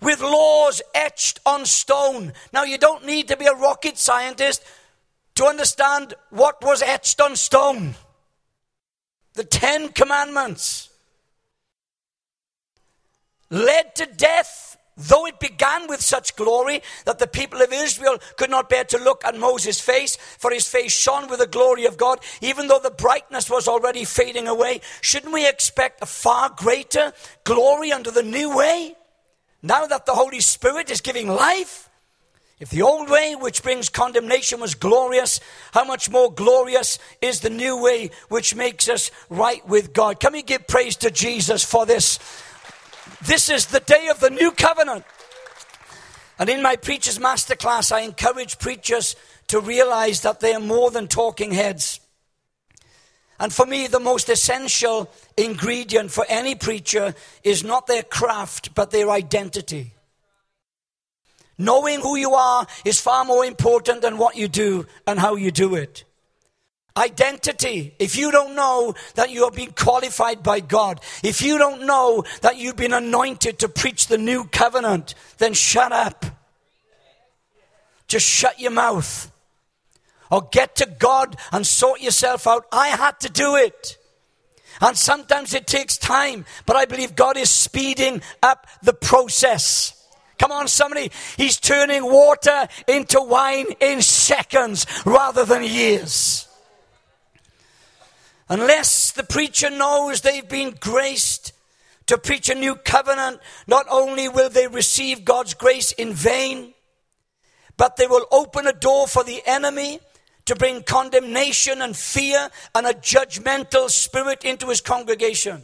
with 0.00 0.20
laws 0.20 0.82
etched 0.94 1.40
on 1.44 1.66
stone. 1.66 2.32
Now, 2.52 2.64
you 2.64 2.78
don't 2.78 3.06
need 3.06 3.28
to 3.28 3.36
be 3.36 3.46
a 3.46 3.54
rocket 3.54 3.98
scientist 3.98 4.62
to 5.34 5.46
understand 5.46 6.14
what 6.30 6.62
was 6.62 6.82
etched 6.82 7.20
on 7.20 7.36
stone 7.36 7.94
the 9.34 9.44
Ten 9.44 9.88
Commandments. 9.88 10.90
Led 13.48 13.94
to 13.96 14.06
death, 14.06 14.76
though 14.96 15.26
it 15.26 15.40
began 15.40 15.88
with 15.88 16.00
such 16.00 16.36
glory 16.36 16.82
that 17.04 17.18
the 17.18 17.26
people 17.26 17.62
of 17.62 17.72
Israel 17.72 18.18
could 18.36 18.50
not 18.50 18.68
bear 18.68 18.84
to 18.84 18.98
look 18.98 19.24
at 19.24 19.36
Moses' 19.36 19.80
face, 19.80 20.16
for 20.16 20.50
his 20.50 20.68
face 20.68 20.92
shone 20.92 21.28
with 21.28 21.38
the 21.38 21.46
glory 21.46 21.86
of 21.86 21.96
God, 21.96 22.20
even 22.40 22.68
though 22.68 22.78
the 22.78 22.90
brightness 22.90 23.48
was 23.48 23.66
already 23.66 24.04
fading 24.04 24.46
away. 24.46 24.82
Shouldn't 25.00 25.32
we 25.32 25.48
expect 25.48 26.02
a 26.02 26.06
far 26.06 26.50
greater 26.54 27.12
glory 27.44 27.92
under 27.92 28.10
the 28.10 28.22
new 28.22 28.54
way? 28.54 28.94
Now 29.62 29.86
that 29.86 30.06
the 30.06 30.14
Holy 30.14 30.40
Spirit 30.40 30.90
is 30.90 31.00
giving 31.00 31.28
life, 31.28 31.90
if 32.60 32.70
the 32.70 32.82
old 32.82 33.08
way, 33.08 33.34
which 33.34 33.62
brings 33.62 33.88
condemnation, 33.88 34.60
was 34.60 34.74
glorious, 34.74 35.40
how 35.72 35.84
much 35.84 36.10
more 36.10 36.32
glorious 36.32 36.98
is 37.22 37.40
the 37.40 37.50
new 37.50 37.80
way, 37.80 38.10
which 38.28 38.54
makes 38.54 38.88
us 38.88 39.10
right 39.30 39.66
with 39.66 39.92
God? 39.92 40.20
Can 40.20 40.32
we 40.32 40.42
give 40.42 40.66
praise 40.66 40.96
to 40.96 41.10
Jesus 41.10 41.64
for 41.64 41.86
this? 41.86 42.18
This 43.22 43.48
is 43.48 43.66
the 43.66 43.80
day 43.80 44.08
of 44.08 44.20
the 44.20 44.30
new 44.30 44.50
covenant. 44.50 45.04
And 46.38 46.48
in 46.48 46.62
my 46.62 46.76
Preacher's 46.76 47.18
Masterclass, 47.18 47.92
I 47.92 48.00
encourage 48.00 48.58
preachers 48.58 49.14
to 49.48 49.60
realize 49.60 50.22
that 50.22 50.40
they 50.40 50.54
are 50.54 50.60
more 50.60 50.90
than 50.90 51.06
talking 51.06 51.52
heads. 51.52 51.99
And 53.40 53.50
for 53.54 53.64
me, 53.64 53.86
the 53.86 53.98
most 53.98 54.28
essential 54.28 55.10
ingredient 55.34 56.10
for 56.10 56.26
any 56.28 56.54
preacher 56.54 57.14
is 57.42 57.64
not 57.64 57.86
their 57.86 58.02
craft, 58.02 58.74
but 58.74 58.90
their 58.90 59.10
identity. 59.10 59.94
Knowing 61.56 62.00
who 62.00 62.16
you 62.16 62.34
are 62.34 62.66
is 62.84 63.00
far 63.00 63.24
more 63.24 63.46
important 63.46 64.02
than 64.02 64.18
what 64.18 64.36
you 64.36 64.46
do 64.46 64.86
and 65.06 65.18
how 65.18 65.36
you 65.36 65.50
do 65.50 65.74
it. 65.74 66.04
Identity. 66.98 67.94
If 67.98 68.14
you 68.14 68.30
don't 68.30 68.54
know 68.54 68.94
that 69.14 69.30
you 69.30 69.44
have 69.44 69.54
been 69.54 69.72
qualified 69.72 70.42
by 70.42 70.60
God, 70.60 71.00
if 71.24 71.40
you 71.40 71.56
don't 71.56 71.86
know 71.86 72.24
that 72.42 72.58
you've 72.58 72.76
been 72.76 72.92
anointed 72.92 73.58
to 73.60 73.70
preach 73.70 74.08
the 74.08 74.18
new 74.18 74.44
covenant, 74.44 75.14
then 75.38 75.54
shut 75.54 75.92
up. 75.92 76.26
Just 78.06 78.26
shut 78.26 78.60
your 78.60 78.72
mouth 78.72 79.30
or 80.30 80.48
get 80.50 80.76
to 80.76 80.86
God 80.86 81.36
and 81.52 81.66
sort 81.66 82.00
yourself 82.00 82.46
out. 82.46 82.66
I 82.72 82.88
had 82.88 83.18
to 83.20 83.28
do 83.28 83.56
it. 83.56 83.98
And 84.80 84.96
sometimes 84.96 85.52
it 85.52 85.66
takes 85.66 85.98
time, 85.98 86.46
but 86.64 86.76
I 86.76 86.86
believe 86.86 87.14
God 87.14 87.36
is 87.36 87.50
speeding 87.50 88.22
up 88.42 88.66
the 88.82 88.94
process. 88.94 89.96
Come 90.38 90.52
on, 90.52 90.68
somebody. 90.68 91.10
He's 91.36 91.60
turning 91.60 92.02
water 92.04 92.66
into 92.88 93.20
wine 93.20 93.66
in 93.78 94.00
seconds 94.00 94.86
rather 95.04 95.44
than 95.44 95.62
years. 95.62 96.48
Unless 98.48 99.12
the 99.12 99.22
preacher 99.22 99.68
knows 99.68 100.22
they've 100.22 100.48
been 100.48 100.74
graced 100.80 101.52
to 102.06 102.16
preach 102.16 102.48
a 102.48 102.54
new 102.54 102.74
covenant, 102.74 103.38
not 103.66 103.86
only 103.90 104.28
will 104.28 104.48
they 104.48 104.66
receive 104.66 105.24
God's 105.24 105.54
grace 105.54 105.92
in 105.92 106.14
vain, 106.14 106.72
but 107.76 107.96
they 107.96 108.06
will 108.06 108.26
open 108.32 108.66
a 108.66 108.72
door 108.72 109.06
for 109.06 109.22
the 109.22 109.42
enemy 109.46 110.00
to 110.50 110.56
bring 110.56 110.82
condemnation 110.82 111.80
and 111.80 111.96
fear 111.96 112.48
and 112.74 112.84
a 112.84 112.92
judgmental 112.92 113.88
spirit 113.88 114.44
into 114.44 114.66
his 114.66 114.80
congregation. 114.80 115.62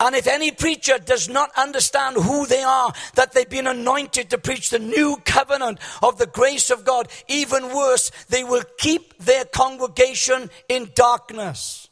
And 0.00 0.16
if 0.16 0.26
any 0.26 0.50
preacher 0.50 0.98
does 0.98 1.28
not 1.28 1.52
understand 1.56 2.16
who 2.16 2.44
they 2.44 2.64
are, 2.64 2.92
that 3.14 3.30
they've 3.30 3.48
been 3.48 3.68
anointed 3.68 4.30
to 4.30 4.38
preach 4.38 4.70
the 4.70 4.80
new 4.80 5.16
covenant 5.24 5.78
of 6.02 6.18
the 6.18 6.26
grace 6.26 6.70
of 6.70 6.84
God, 6.84 7.06
even 7.28 7.72
worse, 7.72 8.10
they 8.28 8.42
will 8.42 8.64
keep 8.78 9.16
their 9.18 9.44
congregation 9.44 10.50
in 10.68 10.90
darkness. 10.96 11.88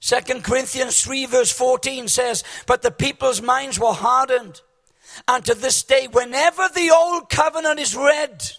2 0.00 0.42
Corinthians 0.42 1.00
3 1.00 1.24
verse 1.24 1.52
14 1.52 2.06
says, 2.08 2.44
But 2.66 2.82
the 2.82 2.90
people's 2.90 3.40
minds 3.40 3.80
were 3.80 3.94
hardened. 3.94 4.60
And 5.26 5.42
to 5.46 5.54
this 5.54 5.82
day, 5.82 6.06
whenever 6.06 6.68
the 6.68 6.90
old 6.90 7.30
covenant 7.30 7.80
is 7.80 7.96
read, 7.96 8.52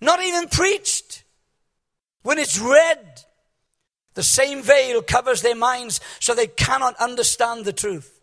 not 0.00 0.22
even 0.22 0.48
preached. 0.48 1.24
When 2.22 2.38
it's 2.38 2.58
read, 2.58 3.22
the 4.14 4.22
same 4.22 4.62
veil 4.62 5.02
covers 5.02 5.42
their 5.42 5.54
minds 5.54 6.00
so 6.20 6.34
they 6.34 6.48
cannot 6.48 6.96
understand 6.96 7.64
the 7.64 7.72
truth. 7.72 8.16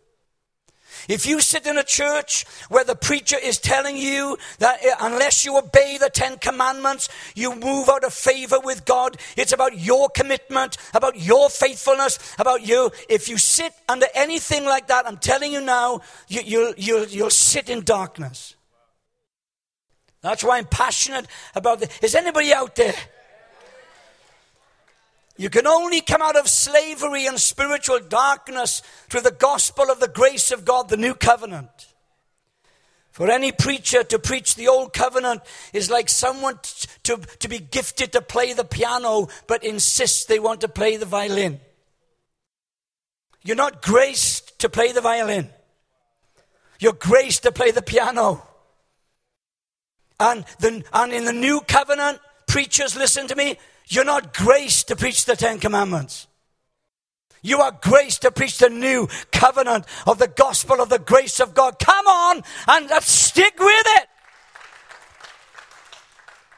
If 1.08 1.26
you 1.26 1.40
sit 1.40 1.66
in 1.66 1.76
a 1.76 1.84
church 1.84 2.46
where 2.68 2.84
the 2.84 2.94
preacher 2.94 3.36
is 3.42 3.58
telling 3.58 3.96
you 3.96 4.38
that 4.58 4.84
eh, 4.84 4.94
unless 5.00 5.44
you 5.44 5.58
obey 5.58 5.98
the 5.98 6.08
Ten 6.08 6.38
Commandments, 6.38 7.08
you 7.34 7.54
move 7.54 7.88
out 7.88 8.04
of 8.04 8.14
favor 8.14 8.58
with 8.62 8.84
God, 8.84 9.16
it's 9.36 9.52
about 9.52 9.78
your 9.78 10.08
commitment, 10.08 10.76
about 10.94 11.20
your 11.20 11.50
faithfulness, 11.50 12.18
about 12.38 12.66
you. 12.66 12.90
If 13.08 13.28
you 13.28 13.38
sit 13.38 13.72
under 13.88 14.06
anything 14.14 14.64
like 14.64 14.86
that, 14.88 15.06
I'm 15.06 15.18
telling 15.18 15.52
you 15.52 15.60
now, 15.60 16.00
you, 16.28 16.40
you'll, 16.44 16.74
you'll, 16.76 17.06
you'll 17.06 17.30
sit 17.30 17.68
in 17.68 17.82
darkness. 17.82 18.53
That's 20.24 20.42
why 20.42 20.56
I'm 20.56 20.64
passionate 20.64 21.26
about 21.54 21.80
this. 21.80 21.90
Is 22.00 22.14
anybody 22.14 22.50
out 22.50 22.76
there? 22.76 22.94
You 25.36 25.50
can 25.50 25.66
only 25.66 26.00
come 26.00 26.22
out 26.22 26.34
of 26.34 26.48
slavery 26.48 27.26
and 27.26 27.38
spiritual 27.38 28.00
darkness 28.00 28.80
through 29.10 29.20
the 29.20 29.30
gospel 29.30 29.90
of 29.90 30.00
the 30.00 30.08
grace 30.08 30.50
of 30.50 30.64
God, 30.64 30.88
the 30.88 30.96
new 30.96 31.12
covenant. 31.12 31.68
For 33.10 33.30
any 33.30 33.52
preacher 33.52 34.02
to 34.02 34.18
preach 34.18 34.54
the 34.54 34.66
old 34.66 34.94
covenant 34.94 35.42
is 35.74 35.90
like 35.90 36.08
someone 36.08 36.58
to, 37.02 37.18
to 37.40 37.48
be 37.48 37.58
gifted 37.58 38.12
to 38.12 38.22
play 38.22 38.54
the 38.54 38.64
piano 38.64 39.28
but 39.46 39.62
insists 39.62 40.24
they 40.24 40.38
want 40.38 40.62
to 40.62 40.68
play 40.68 40.96
the 40.96 41.04
violin. 41.04 41.60
You're 43.42 43.56
not 43.56 43.82
graced 43.82 44.58
to 44.60 44.70
play 44.70 44.92
the 44.92 45.02
violin. 45.02 45.50
You're 46.80 46.94
graced 46.94 47.42
to 47.42 47.52
play 47.52 47.72
the 47.72 47.82
piano. 47.82 48.42
And, 50.20 50.44
the, 50.60 50.84
and 50.92 51.12
in 51.12 51.24
the 51.24 51.32
new 51.32 51.60
covenant, 51.60 52.20
preachers, 52.46 52.96
listen 52.96 53.26
to 53.28 53.36
me, 53.36 53.58
you're 53.88 54.04
not 54.04 54.32
graced 54.34 54.88
to 54.88 54.96
preach 54.96 55.24
the 55.24 55.36
Ten 55.36 55.58
Commandments. 55.58 56.26
You 57.42 57.60
are 57.60 57.72
graced 57.72 58.22
to 58.22 58.30
preach 58.30 58.56
the 58.58 58.70
new 58.70 59.08
covenant 59.30 59.84
of 60.06 60.18
the 60.18 60.28
gospel 60.28 60.80
of 60.80 60.88
the 60.88 60.98
grace 60.98 61.40
of 61.40 61.52
God. 61.52 61.78
Come 61.78 62.06
on 62.06 62.42
and 62.66 62.90
uh, 62.90 63.00
stick 63.00 63.58
with 63.58 63.86
it. 63.86 64.08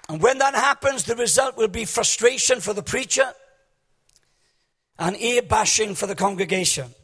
And 0.09 0.23
when 0.23 0.39
that 0.39 0.55
happens, 0.55 1.03
the 1.03 1.17
result 1.17 1.57
will 1.57 1.69
be 1.69 1.85
frustration 1.85 2.61
for 2.61 2.73
the 2.73 2.85
preacher 2.85 3.33
and 4.99 5.21
ear 5.21 5.43
bashing 5.43 5.97
for 5.97 6.07
the 6.07 6.15
congregation. 6.15 6.95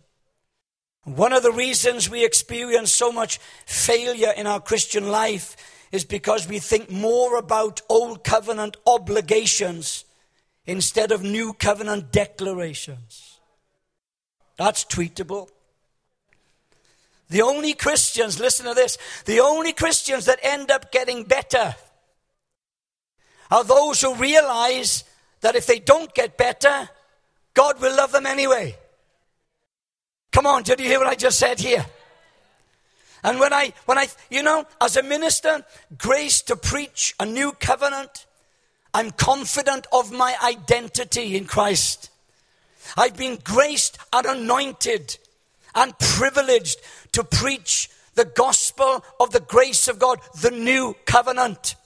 One 1.05 1.33
of 1.33 1.43
the 1.43 1.51
reasons 1.51 2.09
we 2.09 2.25
experience 2.25 2.93
so 2.93 3.11
much 3.11 3.39
failure 3.67 4.33
in 4.37 4.47
our 4.47 4.61
Christian 4.61 5.11
life 5.11 5.57
is 5.93 6.05
because 6.05 6.49
we 6.49 6.59
think 6.59 6.91
more 6.91 7.37
about 7.37 7.83
old 7.89 8.25
covenant 8.25 8.79
obligations 8.87 10.07
instead 10.65 11.13
of 11.13 11.23
new 11.23 11.53
covenant 11.53 12.11
declarations. 12.11 13.39
That's 14.57 14.85
tweetable. 14.85 15.49
The 17.29 17.43
only 17.43 17.75
Christians, 17.75 18.41
listen 18.41 18.67
to 18.67 18.75
this, 18.75 18.99
the 19.27 19.41
only 19.41 19.73
Christians 19.73 20.25
that 20.27 20.39
end 20.43 20.71
up 20.71 20.91
getting 20.93 21.25
better 21.25 21.75
are 23.51 23.65
those 23.65 24.01
who 24.01 24.15
realize 24.15 25.05
that 25.43 25.57
if 25.57 25.67
they 25.67 25.79
don't 25.79 26.15
get 26.15 26.39
better, 26.39 26.89
God 27.55 27.81
will 27.81 27.95
love 27.95 28.13
them 28.13 28.27
anyway. 28.27 28.77
Come 30.31 30.47
on, 30.47 30.63
did 30.63 30.81
you 30.81 30.87
hear 30.87 30.99
what 30.99 31.09
I 31.09 31.15
just 31.15 31.39
said 31.39 31.61
here? 31.61 31.85
And 33.25 33.39
when 33.39 33.53
I, 33.53 33.73
when 33.87 33.99
I, 33.99 34.09
you 34.31 34.43
know, 34.43 34.67
as 34.81 34.97
a 34.97 35.03
minister, 35.03 35.65
grace 35.97 36.43
to 36.43 36.57
preach 36.57 37.15
a 37.21 37.27
new 37.27 37.53
covenant, 37.53 38.27
I'm 38.95 39.11
confident 39.13 39.87
of 39.93 40.13
my 40.13 40.37
identity 40.43 41.37
in 41.37 41.47
Christ. 41.47 42.11
I've 42.97 43.17
been 43.17 43.39
graced 43.43 43.99
and 44.13 44.27
anointed 44.27 45.19
and 45.75 45.99
privileged 45.99 46.79
to 47.13 47.25
preach 47.25 47.89
the 48.15 48.25
gospel 48.25 49.05
of 49.21 49.31
the 49.31 49.41
grace 49.41 49.89
of 49.89 49.99
God, 49.99 50.21
the 50.43 50.51
new 50.51 50.97
covenant. 51.07 51.77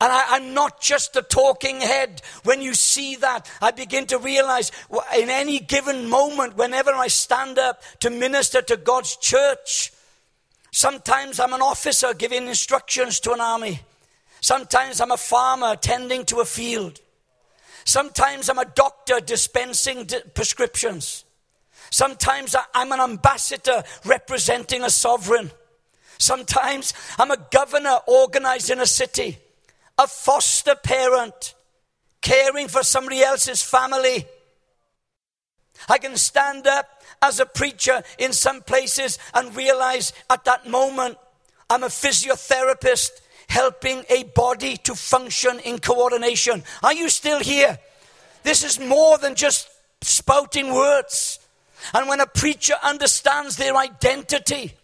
And 0.00 0.12
I, 0.12 0.36
am 0.36 0.52
not 0.52 0.80
just 0.80 1.14
a 1.14 1.22
talking 1.22 1.80
head. 1.80 2.22
When 2.42 2.60
you 2.60 2.74
see 2.74 3.14
that, 3.16 3.48
I 3.62 3.70
begin 3.70 4.06
to 4.06 4.18
realize 4.18 4.72
in 5.16 5.30
any 5.30 5.60
given 5.60 6.08
moment, 6.08 6.56
whenever 6.56 6.90
I 6.90 7.06
stand 7.06 7.58
up 7.58 7.80
to 8.00 8.10
minister 8.10 8.60
to 8.62 8.76
God's 8.76 9.16
church, 9.16 9.92
sometimes 10.72 11.38
I'm 11.38 11.52
an 11.52 11.62
officer 11.62 12.12
giving 12.14 12.48
instructions 12.48 13.20
to 13.20 13.32
an 13.32 13.40
army. 13.40 13.80
Sometimes 14.40 15.00
I'm 15.00 15.12
a 15.12 15.16
farmer 15.16 15.76
tending 15.76 16.24
to 16.26 16.40
a 16.40 16.44
field. 16.44 17.00
Sometimes 17.84 18.48
I'm 18.48 18.58
a 18.58 18.64
doctor 18.64 19.20
dispensing 19.20 20.08
prescriptions. 20.34 21.24
Sometimes 21.90 22.56
I'm 22.74 22.90
an 22.90 23.00
ambassador 23.00 23.84
representing 24.04 24.82
a 24.82 24.90
sovereign. 24.90 25.50
Sometimes 26.18 26.94
I'm 27.18 27.30
a 27.30 27.46
governor 27.50 27.98
organizing 28.06 28.80
a 28.80 28.86
city, 28.86 29.38
a 29.98 30.06
foster 30.06 30.74
parent 30.74 31.54
caring 32.20 32.68
for 32.68 32.82
somebody 32.82 33.22
else's 33.22 33.62
family. 33.62 34.26
I 35.88 35.98
can 35.98 36.16
stand 36.16 36.66
up 36.66 36.88
as 37.22 37.40
a 37.40 37.46
preacher 37.46 38.02
in 38.18 38.32
some 38.32 38.60
places 38.60 39.18
and 39.32 39.56
realize 39.56 40.12
at 40.28 40.44
that 40.44 40.68
moment 40.68 41.16
I'm 41.70 41.84
a 41.84 41.88
physiotherapist 41.88 43.12
helping 43.48 44.04
a 44.10 44.24
body 44.24 44.76
to 44.78 44.94
function 44.94 45.58
in 45.60 45.78
coordination. 45.78 46.62
Are 46.82 46.92
you 46.92 47.08
still 47.08 47.40
here? 47.40 47.78
This 48.42 48.64
is 48.64 48.78
more 48.78 49.18
than 49.18 49.34
just 49.34 49.68
spouting 50.02 50.74
words. 50.74 51.38
And 51.94 52.08
when 52.08 52.20
a 52.20 52.26
preacher 52.26 52.74
understands 52.82 53.56
their 53.56 53.76
identity 53.76 54.74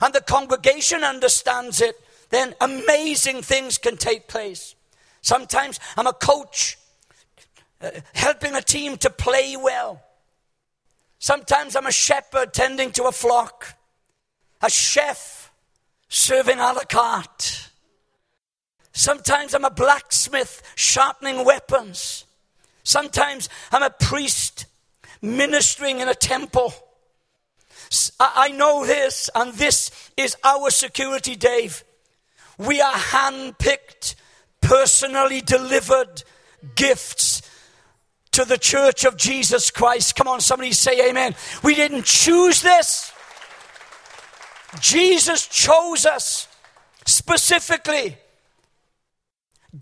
and 0.00 0.14
the 0.14 0.20
congregation 0.20 1.04
understands 1.04 1.80
it, 1.80 1.96
then 2.30 2.54
amazing 2.60 3.42
things 3.42 3.78
can 3.78 3.96
take 3.96 4.28
place. 4.28 4.74
Sometimes 5.22 5.80
I'm 5.96 6.06
a 6.06 6.12
coach 6.12 6.78
uh, 7.80 7.90
helping 8.14 8.54
a 8.54 8.62
team 8.62 8.96
to 8.98 9.10
play 9.10 9.56
well. 9.56 10.02
Sometimes 11.18 11.74
I'm 11.74 11.86
a 11.86 11.92
shepherd 11.92 12.52
tending 12.52 12.92
to 12.92 13.04
a 13.04 13.12
flock, 13.12 13.76
a 14.62 14.70
chef 14.70 15.52
serving 16.08 16.58
a 16.58 16.72
la 16.72 16.84
carte. 16.88 17.70
Sometimes 18.92 19.54
I'm 19.54 19.64
a 19.64 19.70
blacksmith 19.70 20.62
sharpening 20.74 21.44
weapons. 21.44 22.24
Sometimes 22.82 23.48
I'm 23.70 23.82
a 23.82 23.90
priest 23.90 24.66
ministering 25.20 26.00
in 26.00 26.08
a 26.08 26.14
temple. 26.14 26.72
I 28.20 28.48
know 28.50 28.84
this, 28.84 29.30
and 29.34 29.54
this 29.54 29.90
is 30.16 30.36
our 30.44 30.70
security, 30.70 31.36
Dave. 31.36 31.84
We 32.58 32.80
are 32.80 32.92
handpicked, 32.92 34.14
personally 34.60 35.40
delivered 35.40 36.22
gifts 36.74 37.37
to 38.38 38.44
the 38.44 38.56
church 38.56 39.04
of 39.04 39.16
Jesus 39.16 39.68
Christ. 39.72 40.14
Come 40.14 40.28
on, 40.28 40.40
somebody 40.40 40.70
say 40.70 41.10
amen. 41.10 41.34
We 41.64 41.74
didn't 41.74 42.04
choose 42.04 42.62
this. 42.62 43.12
Jesus 44.78 45.44
chose 45.48 46.06
us 46.06 46.46
specifically 47.04 48.16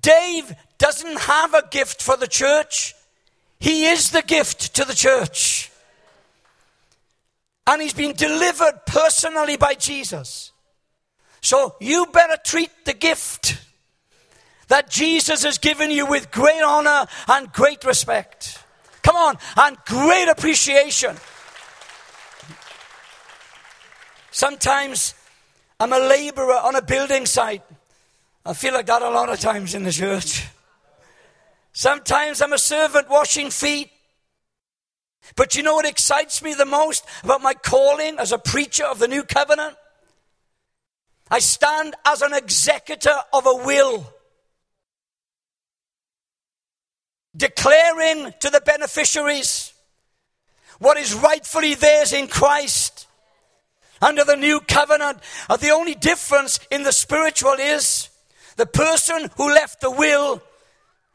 Dave 0.00 0.54
doesn't 0.78 1.20
have 1.20 1.52
a 1.52 1.68
gift 1.70 2.02
for 2.02 2.16
the 2.16 2.26
church, 2.26 2.94
he 3.60 3.86
is 3.86 4.10
the 4.10 4.22
gift 4.22 4.74
to 4.74 4.86
the 4.86 4.94
church. 4.94 5.70
And 7.66 7.82
he's 7.82 7.94
been 7.94 8.14
delivered 8.14 8.86
personally 8.86 9.58
by 9.58 9.74
Jesus. 9.74 10.52
So 11.42 11.76
you 11.80 12.06
better 12.06 12.38
treat 12.42 12.70
the 12.86 12.94
gift 12.94 13.58
that 14.68 14.90
Jesus 14.90 15.42
has 15.44 15.58
given 15.58 15.90
you 15.90 16.06
with 16.06 16.30
great 16.30 16.62
honor 16.62 17.06
and 17.28 17.52
great 17.52 17.84
respect. 17.84 18.62
Come 19.02 19.16
on, 19.16 19.38
and 19.56 19.76
great 19.84 20.28
appreciation. 20.28 21.16
Sometimes 24.30 25.14
I'm 25.78 25.92
a 25.92 25.98
laborer 25.98 26.54
on 26.54 26.74
a 26.74 26.82
building 26.82 27.26
site. 27.26 27.62
I 28.44 28.52
feel 28.52 28.74
like 28.74 28.86
that 28.86 29.02
a 29.02 29.10
lot 29.10 29.28
of 29.28 29.40
times 29.40 29.74
in 29.74 29.84
the 29.84 29.92
church. 29.92 30.46
Sometimes 31.72 32.40
I'm 32.40 32.52
a 32.52 32.58
servant 32.58 33.08
washing 33.08 33.50
feet. 33.50 33.90
But 35.34 35.56
you 35.56 35.62
know 35.62 35.74
what 35.74 35.86
excites 35.86 36.42
me 36.42 36.54
the 36.54 36.64
most 36.64 37.04
about 37.24 37.42
my 37.42 37.54
calling 37.54 38.18
as 38.18 38.32
a 38.32 38.38
preacher 38.38 38.84
of 38.84 38.98
the 38.98 39.08
new 39.08 39.24
covenant? 39.24 39.76
I 41.30 41.40
stand 41.40 41.94
as 42.04 42.22
an 42.22 42.32
executor 42.32 43.16
of 43.32 43.46
a 43.46 43.56
will, 43.56 44.12
declaring 47.36 48.32
to 48.40 48.50
the 48.50 48.60
beneficiaries 48.60 49.72
what 50.78 50.96
is 50.96 51.14
rightfully 51.14 51.74
theirs 51.74 52.12
in 52.12 52.28
Christ 52.28 53.06
under 54.00 54.24
the 54.24 54.36
new 54.36 54.60
covenant. 54.60 55.18
And 55.48 55.60
the 55.60 55.70
only 55.70 55.94
difference 55.94 56.60
in 56.70 56.82
the 56.82 56.92
spiritual 56.92 57.54
is 57.54 58.10
the 58.56 58.66
person 58.66 59.30
who 59.36 59.48
left 59.52 59.80
the 59.80 59.90
will 59.90 60.42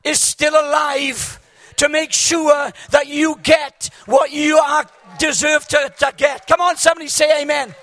is 0.03 0.19
still 0.19 0.53
alive 0.53 1.39
to 1.77 1.89
make 1.89 2.11
sure 2.11 2.71
that 2.91 3.07
you 3.07 3.39
get 3.41 3.89
what 4.05 4.31
you 4.31 4.57
are 4.57 4.85
deserve 5.19 5.67
to, 5.67 5.93
to 5.99 6.13
get. 6.15 6.47
Come 6.47 6.61
on, 6.61 6.77
somebody 6.77 7.07
say 7.07 7.41
amen. 7.41 7.73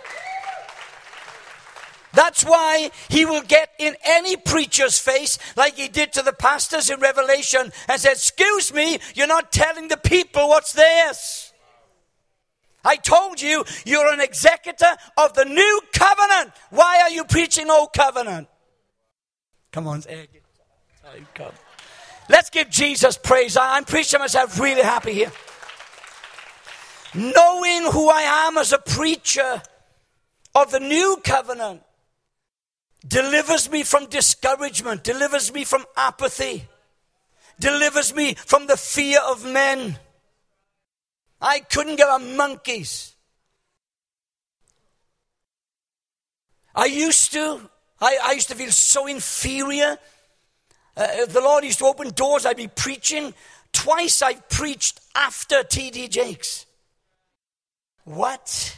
That's 2.13 2.45
why 2.45 2.91
he 3.09 3.25
will 3.25 3.43
get 3.43 3.71
in 3.79 3.95
any 4.05 4.37
preacher's 4.37 4.99
face, 4.99 5.39
like 5.57 5.77
he 5.77 5.89
did 5.89 6.13
to 6.15 6.23
the 6.23 6.33
pastors 6.33 6.91
in 6.91 7.01
Revelation, 7.01 7.71
and 7.89 8.01
said, 8.01 8.13
Excuse 8.13 8.73
me, 8.73 8.99
you're 9.15 9.27
not 9.27 9.53
telling 9.53 9.89
the 9.89 9.97
people 9.97 10.49
what's 10.49 10.73
theirs. 10.73 11.53
I 12.85 12.97
told 12.97 13.43
you, 13.43 13.65
you're 13.85 14.13
an 14.13 14.21
executor 14.21 14.97
of 15.17 15.35
the 15.35 15.45
new 15.45 15.81
covenant. 15.93 16.53
Why 16.71 17.01
are 17.03 17.11
you 17.11 17.25
preaching 17.25 17.69
old 17.71 17.93
covenant? 17.93 18.49
Come 19.73 19.87
on, 19.89 20.03
come. 21.35 21.53
Let's 22.31 22.51
give 22.51 22.71
Jesus 22.71 23.19
praise. 23.19 23.57
I'm 23.57 23.85
preaching 23.85 24.21
myself 24.21 24.59
really 24.59 24.83
happy 24.83 25.13
here. 25.13 25.33
Knowing 27.15 27.91
who 27.91 28.11
I 28.11 28.47
am 28.47 28.59
as 28.59 28.73
a 28.73 28.79
preacher 28.79 29.63
of 30.55 30.71
the 30.71 30.81
new 30.81 31.21
covenant 31.25 31.83
delivers 33.07 33.71
me 33.71 33.83
from 33.83 34.07
discouragement, 34.07 35.05
delivers 35.05 35.53
me 35.53 35.65
from 35.65 35.85
apathy, 35.97 36.65
delivers 37.59 38.15
me 38.15 38.35
from 38.35 38.67
the 38.67 38.77
fear 38.77 39.21
of 39.27 39.45
men. 39.45 39.99
I 41.41 41.61
couldn't 41.61 41.97
give 41.97 42.09
a 42.09 42.19
monkey's. 42.19 43.15
I 46.75 46.87
used 46.87 47.33
to. 47.33 47.69
I, 48.01 48.19
I 48.23 48.33
used 48.33 48.49
to 48.49 48.55
feel 48.55 48.71
so 48.71 49.07
inferior. 49.07 49.99
Uh, 50.97 51.27
the 51.27 51.41
Lord 51.41 51.65
used 51.65 51.79
to 51.79 51.87
open 51.87 52.11
doors, 52.11 52.47
I'd 52.47 52.57
be 52.57 52.69
preaching. 52.69 53.35
Twice 53.73 54.23
I've 54.23 54.49
preached 54.49 55.01
after 55.15 55.63
T.D. 55.63 56.09
Jakes. 56.09 56.67
What? 58.05 58.77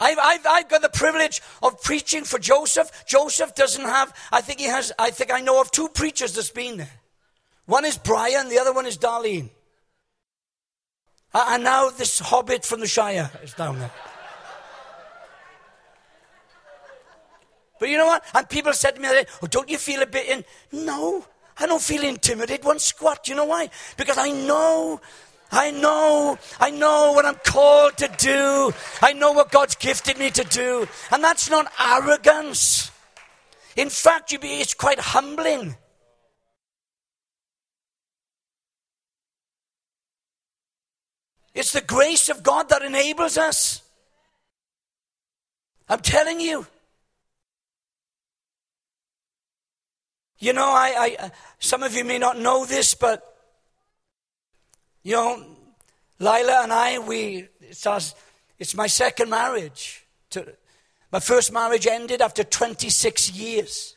I've, 0.00 0.18
I've, 0.18 0.46
I've 0.46 0.68
got 0.68 0.82
the 0.82 0.88
privilege 0.88 1.42
of 1.62 1.82
preaching 1.82 2.24
for 2.24 2.38
Joseph. 2.38 3.04
Joseph 3.06 3.54
doesn't 3.54 3.84
have, 3.84 4.14
I 4.32 4.40
think 4.40 4.60
he 4.60 4.66
has, 4.66 4.92
I 4.98 5.10
think 5.10 5.32
I 5.32 5.40
know 5.40 5.60
of 5.60 5.70
two 5.70 5.88
preachers 5.88 6.34
that's 6.34 6.50
been 6.50 6.78
there. 6.78 6.90
One 7.66 7.84
is 7.84 7.98
Brian, 7.98 8.48
the 8.48 8.58
other 8.58 8.72
one 8.72 8.86
is 8.86 8.96
Darlene. 8.96 9.50
And 11.34 11.64
now 11.64 11.90
this 11.90 12.18
hobbit 12.18 12.64
from 12.64 12.80
the 12.80 12.86
Shire 12.86 13.30
is 13.42 13.52
down 13.54 13.78
there. 13.78 13.90
But 17.78 17.90
you 17.90 17.96
know 17.96 18.06
what? 18.06 18.24
And 18.34 18.48
people 18.48 18.72
said 18.72 18.96
to 18.96 19.00
me, 19.00 19.08
oh, 19.42 19.46
don't 19.46 19.68
you 19.68 19.78
feel 19.78 20.02
a 20.02 20.06
bit 20.06 20.28
in? 20.28 20.44
No, 20.72 21.24
I 21.58 21.66
don't 21.66 21.82
feel 21.82 22.02
intimidated 22.02 22.64
one 22.64 22.78
squat. 22.78 23.28
You 23.28 23.36
know 23.36 23.44
why? 23.44 23.70
Because 23.96 24.18
I 24.18 24.30
know 24.30 25.00
I 25.50 25.70
know, 25.70 26.38
I 26.60 26.70
know 26.70 27.12
what 27.12 27.24
I'm 27.24 27.36
called 27.36 27.96
to 27.98 28.08
do. 28.18 28.72
I 29.00 29.12
know 29.14 29.32
what 29.32 29.50
God's 29.50 29.76
gifted 29.76 30.18
me 30.18 30.30
to 30.30 30.44
do. 30.44 30.86
And 31.10 31.24
that's 31.24 31.48
not 31.48 31.72
arrogance. 31.80 32.90
In 33.76 33.88
fact, 33.88 34.32
it's 34.32 34.74
quite 34.74 35.00
humbling. 35.00 35.76
It's 41.54 41.72
the 41.72 41.80
grace 41.80 42.28
of 42.28 42.42
God 42.42 42.68
that 42.68 42.82
enables 42.82 43.38
us. 43.38 43.82
I'm 45.88 46.00
telling 46.00 46.40
you. 46.40 46.66
You 50.38 50.52
know, 50.52 50.68
I, 50.68 51.16
I, 51.18 51.30
some 51.58 51.82
of 51.82 51.94
you 51.94 52.04
may 52.04 52.18
not 52.18 52.38
know 52.38 52.64
this, 52.64 52.94
but 52.94 53.37
you 55.08 55.14
know, 55.14 55.42
Lila 56.18 56.64
and 56.64 56.72
I, 56.72 56.98
we, 56.98 57.48
it's, 57.62 57.86
our, 57.86 57.98
it's 58.58 58.74
my 58.74 58.86
second 58.86 59.30
marriage. 59.30 60.04
To, 60.32 60.44
my 61.10 61.18
first 61.18 61.50
marriage 61.50 61.86
ended 61.86 62.20
after 62.20 62.44
26 62.44 63.32
years. 63.32 63.96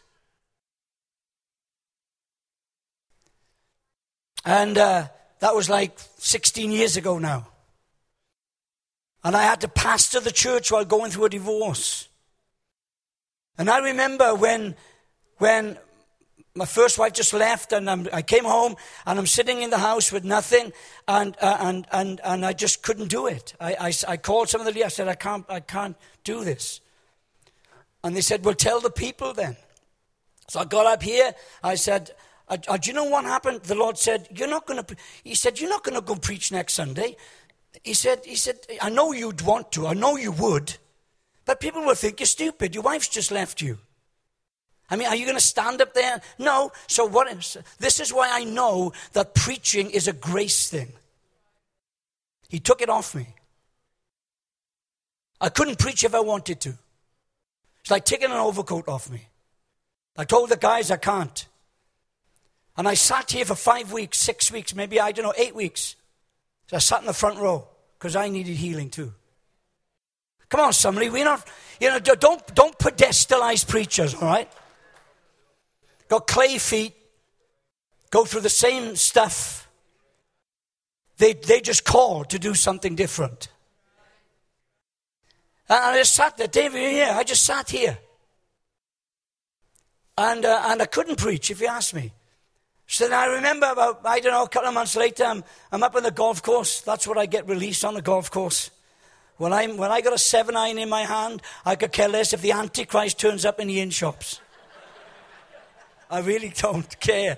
And 4.45 4.78
uh, 4.78 5.10
that 5.39 5.54
was 5.54 5.69
like 5.69 6.00
16 6.17 6.71
years 6.71 6.95
ago 6.95 7.19
now. 7.19 7.45
And 9.21 9.36
I 9.36 9.43
had 9.43 9.60
to 9.62 9.67
pastor 9.67 10.21
the 10.21 10.32
church 10.32 10.71
while 10.71 10.86
going 10.86 11.12
through 11.12 11.26
a 11.26 11.30
divorce. 11.30 12.08
And 13.58 13.69
I 13.69 13.80
remember 13.80 14.34
when, 14.34 14.76
when 15.39 15.78
my 16.56 16.66
first 16.66 16.98
wife 16.98 17.14
just 17.14 17.34
left, 17.34 17.72
and 17.72 17.90
I'm, 17.90 18.08
i 18.12 18.22
came 18.22 18.44
home, 18.44 18.76
and 19.06 19.18
I'm 19.18 19.28
sitting 19.28 19.62
in 19.62 19.70
the 19.70 19.78
house 19.78 20.12
with 20.12 20.24
nothing, 20.24 20.74
and, 21.08 21.36
uh, 21.42 21.58
and, 21.62 21.88
and, 21.92 22.20
and 22.24 22.46
I 22.46 22.54
just 22.54 22.84
couldn't 22.84 23.08
do 23.08 23.28
it. 23.28 23.54
I, 23.60 23.76
I, 23.80 23.94
I 24.08 24.18
called 24.18 24.50
some 24.50 24.62
of 24.62 24.68
the 24.68 24.74
leaders, 24.74 24.86
I 24.86 24.90
said, 24.90 25.08
I 25.08 25.16
can't, 25.16 25.46
I 25.50 25.62
can't 25.62 25.96
do 26.24 26.44
this. 26.44 26.82
And 28.04 28.16
they 28.16 28.22
said, 28.22 28.44
Well, 28.44 28.56
tell 28.56 28.82
the 28.82 28.90
people 28.90 29.34
then. 29.34 29.56
So 30.50 30.60
I 30.60 30.66
got 30.66 30.86
up 30.86 31.04
here, 31.04 31.34
I 31.64 31.76
said, 31.76 32.12
uh, 32.50 32.58
uh, 32.68 32.78
Do 32.78 32.90
you 32.90 32.96
know 32.96 33.06
what 33.06 33.24
happened? 33.24 33.62
The 33.64 33.76
Lord 33.76 33.98
said, 33.98 34.28
You're 34.36 34.50
not 34.50 34.66
going 34.66 34.84
to, 34.84 34.96
He 35.24 35.36
said, 35.36 35.60
You're 35.60 35.70
not 35.70 35.84
going 35.84 35.96
to 35.96 36.02
go 36.02 36.16
preach 36.16 36.52
next 36.52 36.74
Sunday. 36.74 37.16
He 37.84 37.94
said, 37.94 38.26
he 38.26 38.36
said, 38.36 38.58
I 38.82 38.90
know 38.90 39.14
you'd 39.14 39.42
want 39.42 39.72
to, 39.74 39.88
I 39.88 39.94
know 39.94 40.18
you 40.18 40.32
would, 40.34 40.78
but 41.46 41.60
people 41.60 41.82
will 41.82 41.96
think 41.96 42.20
you're 42.20 42.28
stupid. 42.28 42.76
Your 42.76 42.84
wife's 42.84 43.08
just 43.08 43.32
left 43.32 43.62
you. 43.62 43.80
I 44.91 44.97
mean, 44.97 45.08
are 45.08 45.15
you 45.15 45.25
going 45.25 45.38
to 45.38 45.41
stand 45.41 45.82
up 45.82 45.93
there? 45.93 46.21
No. 46.38 46.73
So 46.88 47.06
what 47.06 47.32
is, 47.32 47.58
this 47.80 48.01
is 48.01 48.13
why 48.13 48.30
I 48.30 48.43
know 48.43 48.91
that 49.13 49.34
preaching 49.34 49.89
is 49.89 50.10
a 50.10 50.13
grace 50.13 50.69
thing. 50.69 50.91
He 52.49 52.60
took 52.60 52.82
it 52.82 52.89
off 52.89 53.15
me. 53.15 53.27
I 55.39 55.47
couldn't 55.47 55.80
preach 55.80 56.04
if 56.04 56.13
I 56.13 56.19
wanted 56.19 56.60
to. 56.62 56.73
It's 57.80 57.89
like 57.89 58.04
taking 58.04 58.30
an 58.30 58.38
overcoat 58.38 58.89
off 58.89 59.10
me. 59.10 59.30
I 60.17 60.25
told 60.25 60.49
the 60.49 60.58
guys 60.58 60.91
I 60.91 60.97
can't. 60.97 61.47
And 62.77 62.86
I 62.86 62.93
sat 62.93 63.32
here 63.32 63.45
for 63.45 63.56
five 63.56 63.93
weeks, 63.93 64.17
six 64.17 64.51
weeks, 64.51 64.75
maybe, 64.75 64.99
I 64.99 65.13
don't 65.13 65.23
know, 65.23 65.34
eight 65.38 65.56
weeks. 65.56 65.95
So 66.67 66.75
I 66.75 66.80
sat 66.80 66.99
in 66.99 67.08
the 67.08 67.13
front 67.13 67.39
row 67.39 67.65
because 67.97 68.17
I 68.17 68.27
needed 68.27 68.58
healing 68.58 68.89
too. 68.89 69.13
Come 70.49 70.60
on, 70.60 70.73
somebody, 70.73 71.10
we're 71.10 71.23
not, 71.23 71.47
you 71.80 71.89
know, 71.89 71.99
don't, 71.99 72.45
don't 72.54 72.77
pedestalize 72.77 73.65
preachers, 73.65 74.13
all 74.13 74.27
right? 74.27 74.51
Got 76.12 76.28
clay 76.28 76.58
feet, 76.58 76.93
go 78.10 78.26
through 78.26 78.41
the 78.41 78.50
same 78.50 78.97
stuff. 78.97 79.69
They, 81.17 81.32
they 81.32 81.62
just 81.62 81.86
called 81.86 82.32
to 82.32 82.39
do 82.39 82.54
something 82.54 82.95
different. 82.95 83.47
And 85.69 85.80
I 85.80 85.97
just 86.00 86.13
sat 86.13 86.36
there, 86.36 86.47
David, 86.47 86.82
here. 86.91 87.13
I 87.13 87.24
just 87.24 87.45
sat 87.45 87.69
here. 87.69 87.97
And, 90.17 90.43
uh, 90.43 90.63
and 90.65 90.82
I 90.82 90.86
couldn't 90.86 91.17
preach 91.17 91.50
if 91.50 91.62
you 91.62 91.67
asked 91.67 91.93
me. 91.93 92.12
So 92.88 93.08
then 93.08 93.17
I 93.17 93.28
remember 93.28 93.67
about, 93.67 94.02
I 94.04 94.19
don't 94.19 94.34
know, 94.34 94.43
a 94.43 94.50
couple 94.50 94.67
of 94.67 94.74
months 94.74 94.97
later, 94.97 95.24
I'm, 95.24 95.45
I'm 95.71 95.82
up 95.82 95.95
on 95.95 96.04
the 96.04 96.12
golf 96.12 96.43
course. 96.43 96.82
That's 96.82 97.08
what 97.08 97.17
I 97.17 97.26
get 97.26 97.47
released 97.47 97.86
on 97.86 97.93
the 97.93 98.02
golf 98.02 98.30
course. 98.30 98.69
When, 99.38 99.54
I'm, 99.54 99.78
when 99.78 99.91
I 99.91 100.02
got 100.02 100.12
a 100.12 100.17
seven 100.17 100.58
iron 100.58 100.78
in 100.78 100.89
my 100.89 101.04
hand, 101.04 101.41
I 101.65 101.78
could 101.78 101.93
care 101.93 102.10
less 102.10 102.34
if 102.34 102.41
the 102.41 102.52
Antichrist 102.52 103.17
turns 103.17 103.45
up 103.45 103.62
in 103.62 103.69
the 103.69 103.80
inn 103.80 103.91
shops. 103.91 104.41
I 106.12 106.19
really 106.19 106.50
don't 106.56 107.00
care. 107.00 107.38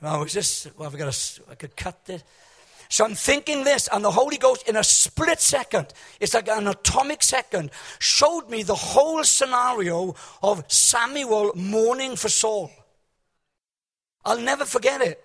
I 0.00 0.16
was 0.16 0.32
just, 0.32 0.68
well, 0.78 0.88
I've 0.88 0.98
got 0.98 1.40
I 1.50 1.54
could 1.54 1.76
cut 1.76 2.04
this. 2.06 2.24
So 2.88 3.04
I'm 3.04 3.14
thinking 3.14 3.64
this, 3.64 3.88
and 3.92 4.02
the 4.02 4.10
Holy 4.10 4.38
Ghost, 4.38 4.66
in 4.66 4.76
a 4.76 4.82
split 4.82 5.40
second, 5.40 5.92
it's 6.20 6.32
like 6.32 6.48
an 6.48 6.66
atomic 6.66 7.22
second, 7.22 7.70
showed 7.98 8.48
me 8.48 8.62
the 8.62 8.74
whole 8.74 9.22
scenario 9.24 10.14
of 10.42 10.64
Samuel 10.72 11.52
mourning 11.54 12.16
for 12.16 12.30
Saul. 12.30 12.70
I'll 14.24 14.40
never 14.40 14.64
forget 14.64 15.02
it. 15.02 15.22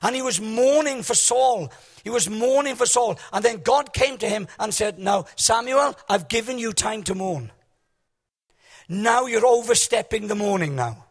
And 0.00 0.16
he 0.16 0.22
was 0.22 0.40
mourning 0.40 1.02
for 1.02 1.14
Saul. 1.14 1.70
He 2.02 2.08
was 2.08 2.30
mourning 2.30 2.76
for 2.76 2.86
Saul. 2.86 3.18
And 3.32 3.44
then 3.44 3.58
God 3.58 3.92
came 3.92 4.16
to 4.18 4.28
him 4.28 4.48
and 4.58 4.72
said, 4.72 4.98
Now, 4.98 5.26
Samuel, 5.36 5.94
I've 6.08 6.28
given 6.28 6.58
you 6.58 6.72
time 6.72 7.02
to 7.04 7.14
mourn. 7.14 7.52
Now 8.88 9.26
you're 9.26 9.46
overstepping 9.46 10.28
the 10.28 10.34
mourning 10.34 10.74
now. 10.74 11.04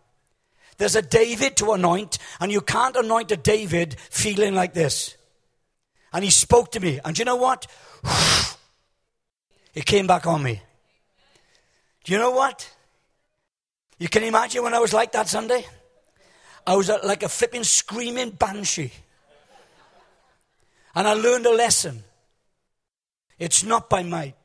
There's 0.81 0.95
a 0.95 1.03
David 1.03 1.57
to 1.57 1.73
anoint, 1.73 2.17
and 2.39 2.51
you 2.51 2.59
can't 2.59 2.95
anoint 2.95 3.31
a 3.31 3.37
David 3.37 3.99
feeling 3.99 4.55
like 4.55 4.73
this. 4.73 5.15
And 6.11 6.23
he 6.23 6.31
spoke 6.31 6.71
to 6.71 6.79
me, 6.79 6.99
and 7.05 7.15
you 7.19 7.23
know 7.23 7.35
what? 7.35 7.67
It 9.75 9.85
came 9.85 10.07
back 10.07 10.25
on 10.25 10.41
me. 10.41 10.59
Do 12.03 12.11
you 12.11 12.17
know 12.17 12.31
what? 12.31 12.67
You 13.99 14.09
can 14.09 14.23
imagine 14.23 14.63
when 14.63 14.73
I 14.73 14.79
was 14.79 14.91
like 14.91 15.11
that 15.11 15.29
Sunday? 15.29 15.65
I 16.65 16.75
was 16.75 16.89
uh, 16.89 16.97
like 17.03 17.21
a 17.21 17.29
flipping 17.29 17.63
screaming 17.63 18.31
banshee. 18.31 18.91
And 20.95 21.07
I 21.07 21.13
learned 21.13 21.45
a 21.45 21.53
lesson. 21.53 22.03
It's 23.37 23.63
not 23.63 23.87
by 23.87 24.01
might. 24.01 24.35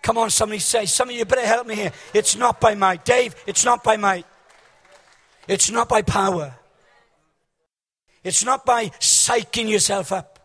Come 0.00 0.16
on, 0.16 0.30
somebody 0.30 0.60
say, 0.60 0.86
some 0.86 1.10
of 1.10 1.14
you 1.14 1.26
better 1.26 1.46
help 1.46 1.66
me 1.66 1.74
here. 1.74 1.92
It's 2.14 2.36
not 2.36 2.58
by 2.58 2.74
might. 2.74 3.04
Dave, 3.04 3.36
it's 3.46 3.66
not 3.66 3.84
by 3.84 3.98
might. 3.98 4.24
It's 5.52 5.70
not 5.70 5.86
by 5.86 6.00
power. 6.00 6.54
It's 8.24 8.42
not 8.42 8.64
by 8.64 8.86
psyching 9.00 9.68
yourself 9.68 10.10
up. 10.10 10.38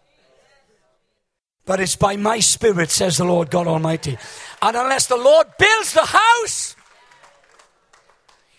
But 1.65 1.79
it's 1.79 1.95
by 1.95 2.17
my 2.17 2.41
spirit, 2.41 2.91
says 2.91 3.17
the 3.17 3.23
Lord 3.23 3.49
God 3.49 3.67
Almighty. 3.67 4.17
And 4.61 4.75
unless 4.75 5.07
the 5.07 5.15
Lord 5.15 5.47
builds 5.57 5.93
the 5.93 6.05
house, 6.05 6.75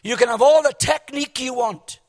you 0.03 0.17
can 0.17 0.29
have 0.29 0.41
all 0.41 0.63
the 0.63 0.73
technique 0.73 1.39
you 1.39 1.53
want. 1.53 2.01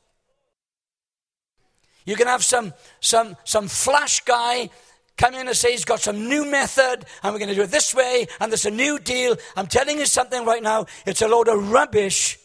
You 2.05 2.15
can 2.15 2.27
have 2.27 2.43
some, 2.43 2.73
some, 3.01 3.35
some 3.43 3.67
flash 3.67 4.21
guy 4.21 4.69
come 5.17 5.35
in 5.35 5.49
and 5.49 5.57
say 5.57 5.71
he's 5.71 5.83
got 5.83 5.99
some 5.99 6.29
new 6.29 6.49
method 6.49 7.05
and 7.23 7.33
we're 7.33 7.39
going 7.39 7.49
to 7.49 7.55
do 7.55 7.63
it 7.63 7.71
this 7.71 7.93
way 7.93 8.25
and 8.39 8.49
there's 8.51 8.65
a 8.65 8.71
new 8.71 8.99
deal. 8.99 9.35
I'm 9.57 9.67
telling 9.67 9.99
you 9.99 10.05
something 10.05 10.45
right 10.45 10.63
now. 10.63 10.85
It's 11.05 11.21
a 11.21 11.27
load 11.27 11.49
of 11.49 11.71
rubbish 11.71 12.38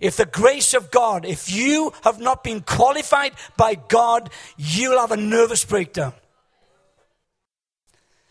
if 0.00 0.16
the 0.16 0.26
grace 0.26 0.74
of 0.74 0.90
God, 0.90 1.24
if 1.24 1.50
you 1.50 1.92
have 2.02 2.20
not 2.20 2.44
been 2.44 2.60
qualified 2.60 3.32
by 3.56 3.74
God, 3.74 4.30
you'll 4.56 4.98
have 4.98 5.12
a 5.12 5.16
nervous 5.16 5.64
breakdown. 5.64 6.12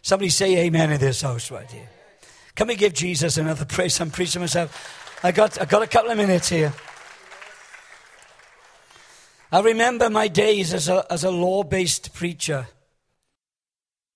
Somebody 0.02 0.30
say 0.30 0.66
amen 0.66 0.92
in 0.92 1.00
this 1.00 1.22
house 1.22 1.50
right 1.50 1.70
here. 1.70 1.90
Can 2.56 2.68
we 2.68 2.76
give 2.76 2.94
Jesus 2.94 3.38
another 3.38 3.66
praise? 3.66 4.00
I'm 4.00 4.12
preaching 4.12 4.42
myself. 4.42 5.20
I 5.24 5.32
got, 5.32 5.60
I 5.62 5.66
got 5.66 5.82
a 5.82 5.88
couple 5.88 6.12
of 6.12 6.18
minutes 6.18 6.50
here. 6.50 6.74
I 9.52 9.62
remember 9.62 10.10
my 10.10 10.28
days 10.28 10.74
as 10.74 10.90
a, 10.90 11.06
as 11.12 11.24
a 11.24 11.32
law 11.32 11.64
based 11.64 12.14
preacher. 12.14 12.68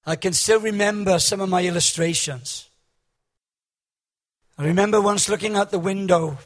I 0.05 0.15
can 0.15 0.33
still 0.33 0.59
remember 0.59 1.19
some 1.19 1.41
of 1.41 1.49
my 1.49 1.63
illustrations. 1.63 2.69
I 4.57 4.65
remember 4.65 4.99
once 4.99 5.29
looking 5.29 5.55
out 5.55 5.69
the 5.69 5.79
window 5.79 6.37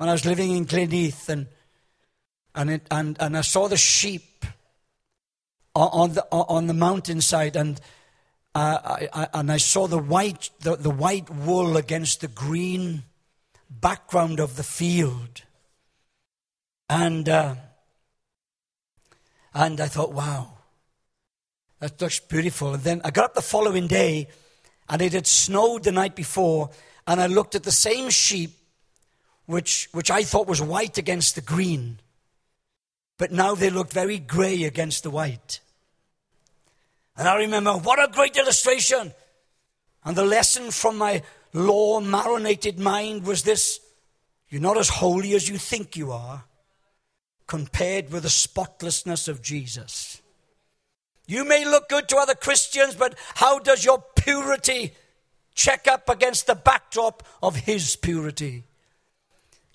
when 0.00 0.08
I 0.08 0.12
was 0.12 0.24
living 0.24 0.56
in 0.56 0.64
Glynneath 0.64 1.28
and, 1.28 1.46
and, 2.54 2.70
it, 2.70 2.86
and, 2.90 3.18
and 3.20 3.36
I 3.36 3.42
saw 3.42 3.68
the 3.68 3.76
sheep 3.76 4.46
on 5.74 6.14
the, 6.14 6.26
on 6.32 6.68
the 6.68 6.72
mountainside 6.72 7.54
and, 7.54 7.78
uh, 8.54 8.78
I, 8.82 9.08
I, 9.12 9.28
and 9.34 9.52
I 9.52 9.58
saw 9.58 9.86
the 9.86 9.98
white, 9.98 10.48
the, 10.60 10.76
the 10.76 10.88
white 10.88 11.28
wool 11.28 11.76
against 11.76 12.22
the 12.22 12.28
green 12.28 13.02
background 13.68 14.40
of 14.40 14.56
the 14.56 14.62
field. 14.62 15.42
And, 16.88 17.28
uh, 17.28 17.56
and 19.52 19.82
I 19.82 19.86
thought, 19.86 20.14
wow, 20.14 20.52
that 21.80 22.00
looks 22.00 22.20
beautiful. 22.20 22.72
And 22.72 22.82
then 22.84 23.02
I 23.04 23.10
got 23.10 23.26
up 23.26 23.34
the 23.34 23.42
following 23.42 23.86
day, 23.86 24.28
and 24.88 25.02
it 25.02 25.12
had 25.12 25.26
snowed 25.26 25.84
the 25.84 25.92
night 25.92 26.16
before, 26.16 26.70
and 27.06 27.20
I 27.20 27.26
looked 27.26 27.54
at 27.54 27.64
the 27.64 27.70
same 27.70 28.08
sheep, 28.08 28.52
which, 29.50 29.88
which 29.92 30.10
I 30.10 30.22
thought 30.22 30.46
was 30.46 30.62
white 30.62 30.96
against 30.96 31.34
the 31.34 31.40
green, 31.40 31.98
but 33.18 33.32
now 33.32 33.54
they 33.54 33.68
looked 33.68 33.92
very 33.92 34.18
grey 34.18 34.62
against 34.62 35.02
the 35.02 35.10
white. 35.10 35.60
And 37.16 37.28
I 37.28 37.36
remember, 37.36 37.72
what 37.72 38.02
a 38.02 38.10
great 38.10 38.36
illustration! 38.36 39.12
And 40.04 40.16
the 40.16 40.24
lesson 40.24 40.70
from 40.70 40.96
my 40.96 41.22
law 41.52 42.00
marinated 42.00 42.78
mind 42.78 43.26
was 43.26 43.42
this 43.42 43.80
you're 44.48 44.62
not 44.62 44.78
as 44.78 44.88
holy 44.88 45.34
as 45.34 45.48
you 45.48 45.58
think 45.58 45.96
you 45.96 46.12
are 46.12 46.44
compared 47.46 48.10
with 48.10 48.22
the 48.22 48.30
spotlessness 48.30 49.28
of 49.28 49.42
Jesus. 49.42 50.22
You 51.26 51.44
may 51.44 51.64
look 51.64 51.88
good 51.88 52.08
to 52.08 52.16
other 52.16 52.34
Christians, 52.34 52.94
but 52.94 53.16
how 53.34 53.58
does 53.58 53.84
your 53.84 54.02
purity 54.16 54.94
check 55.54 55.86
up 55.86 56.08
against 56.08 56.46
the 56.46 56.54
backdrop 56.54 57.24
of 57.42 57.56
His 57.56 57.96
purity? 57.96 58.64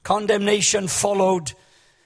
Condemnation 0.06 0.88
followed, 0.88 1.54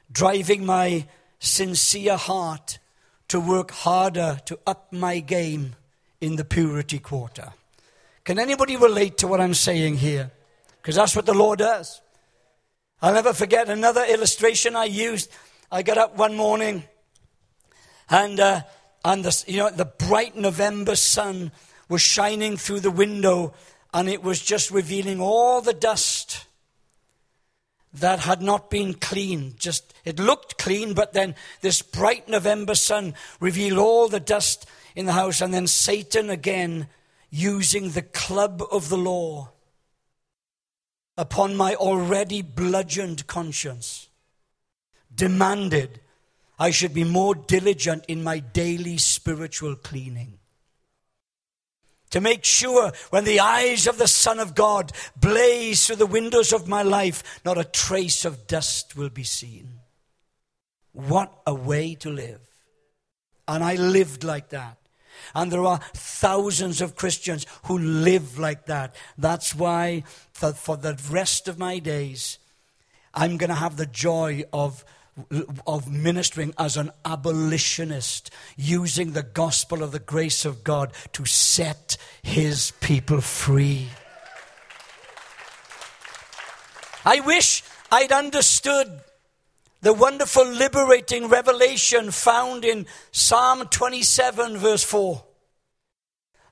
driving 0.09 0.65
my 0.65 1.05
sincere 1.39 2.15
heart 2.15 2.79
to 3.27 3.41
work 3.41 3.71
harder 3.71 4.39
to 4.45 4.57
up 4.65 4.93
my 4.93 5.19
game 5.19 5.75
in 6.21 6.37
the 6.37 6.45
purity 6.45 6.97
quarter. 6.97 7.51
Can 8.23 8.39
anybody 8.39 8.77
relate 8.77 9.17
to 9.17 9.27
what 9.27 9.41
I'm 9.41 9.53
saying 9.53 9.97
here? 9.97 10.31
Because 10.81 10.95
that's 10.95 11.13
what 11.13 11.25
the 11.25 11.33
Lord 11.33 11.59
does. 11.59 11.99
I'll 13.01 13.13
never 13.13 13.33
forget 13.33 13.67
another 13.67 14.05
illustration 14.05 14.77
I 14.77 14.85
used 14.85 15.29
I 15.69 15.83
got 15.83 15.97
up 15.97 16.15
one 16.15 16.37
morning 16.37 16.83
and, 18.09 18.39
uh, 18.39 18.61
and 19.03 19.25
the, 19.25 19.43
you 19.45 19.57
know, 19.57 19.69
the 19.71 19.83
bright 19.83 20.37
November 20.37 20.95
sun 20.95 21.51
was 21.89 22.01
shining 22.01 22.55
through 22.55 22.79
the 22.79 22.91
window 22.91 23.53
and 23.93 24.07
it 24.07 24.23
was 24.23 24.41
just 24.41 24.71
revealing 24.71 25.19
all 25.19 25.59
the 25.59 25.73
dust 25.73 26.45
that 27.93 28.19
had 28.19 28.41
not 28.41 28.69
been 28.69 28.93
clean. 28.93 29.55
Just 29.57 29.93
it 30.05 30.19
looked 30.19 30.57
clean, 30.57 30.93
but 30.93 31.13
then 31.13 31.35
this 31.61 31.81
bright 31.81 32.29
November 32.29 32.75
sun 32.75 33.15
revealed 33.39 33.79
all 33.79 34.07
the 34.07 34.19
dust 34.19 34.65
in 34.95 35.05
the 35.05 35.13
house, 35.13 35.41
and 35.41 35.53
then 35.53 35.67
Satan 35.67 36.29
again 36.29 36.87
using 37.29 37.91
the 37.91 38.01
club 38.01 38.63
of 38.71 38.89
the 38.89 38.97
law 38.97 39.51
upon 41.17 41.55
my 41.55 41.75
already 41.75 42.41
bludgeoned 42.41 43.27
conscience 43.27 44.07
demanded 45.13 45.99
I 46.57 46.71
should 46.71 46.93
be 46.93 47.03
more 47.03 47.35
diligent 47.35 48.05
in 48.07 48.23
my 48.23 48.39
daily 48.39 48.97
spiritual 48.97 49.75
cleaning. 49.75 50.38
To 52.11 52.21
make 52.21 52.43
sure 52.43 52.91
when 53.11 53.23
the 53.23 53.39
eyes 53.39 53.85
of 53.85 53.97
the 53.97 54.07
Son 54.07 54.39
of 54.39 54.55
God 54.55 54.91
blaze 55.15 55.85
through 55.85 55.97
the 55.97 56.05
windows 56.05 56.51
of 56.51 56.67
my 56.67 56.81
life, 56.81 57.39
not 57.45 57.57
a 57.57 57.63
trace 57.63 58.25
of 58.25 58.47
dust 58.47 58.95
will 58.95 59.09
be 59.09 59.23
seen. 59.23 59.79
What 60.91 61.31
a 61.45 61.53
way 61.53 61.95
to 61.95 62.09
live. 62.09 62.41
And 63.47 63.63
I 63.63 63.75
lived 63.75 64.23
like 64.23 64.49
that. 64.49 64.77
And 65.35 65.51
there 65.51 65.65
are 65.65 65.79
thousands 65.93 66.81
of 66.81 66.95
Christians 66.95 67.45
who 67.65 67.77
live 67.77 68.39
like 68.39 68.65
that. 68.65 68.95
That's 69.17 69.53
why, 69.53 70.03
for, 70.33 70.77
the 70.77 70.99
rest 71.11 71.47
of 71.47 71.59
my 71.59 71.79
days, 71.79 72.39
I'm 73.13 73.37
going 73.37 73.49
to 73.49 73.55
have 73.55 73.77
the 73.77 73.85
joy 73.85 74.45
of 74.53 74.83
of 75.65 75.91
ministering 75.91 76.53
as 76.57 76.77
an 76.77 76.91
abolitionist, 77.05 78.31
using 78.57 79.11
the 79.11 79.23
gospel 79.23 79.83
of 79.83 79.91
the 79.91 79.99
grace 79.99 80.45
of 80.45 80.63
God 80.63 80.91
to 81.13 81.25
set 81.25 81.97
his 82.21 82.71
people 82.79 83.21
free. 83.21 83.89
I 87.05 87.21
wish 87.21 87.63
I'd 87.91 88.11
understood 88.11 89.01
the 89.81 89.93
wonderful 89.93 90.45
liberating 90.45 91.27
revelation 91.27 92.11
found 92.11 92.65
in 92.65 92.85
Psalm 93.11 93.67
27, 93.67 94.57
verse 94.57 94.83
4. 94.83 95.23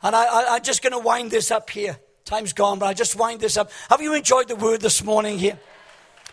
And 0.03 0.15
I, 0.15 0.55
am 0.55 0.63
just 0.63 0.81
going 0.81 0.93
to 0.93 0.99
wind 0.99 1.31
this 1.31 1.51
up 1.51 1.69
here. 1.69 1.99
Time's 2.23 2.53
gone, 2.53 2.79
but 2.79 2.85
I 2.85 2.93
just 2.93 3.15
wind 3.15 3.41
this 3.41 3.57
up. 3.57 3.71
Have 3.89 4.01
you 4.01 4.13
enjoyed 4.13 4.47
the 4.47 4.55
word 4.55 4.81
this 4.81 5.03
morning 5.03 5.37
here? 5.37 5.59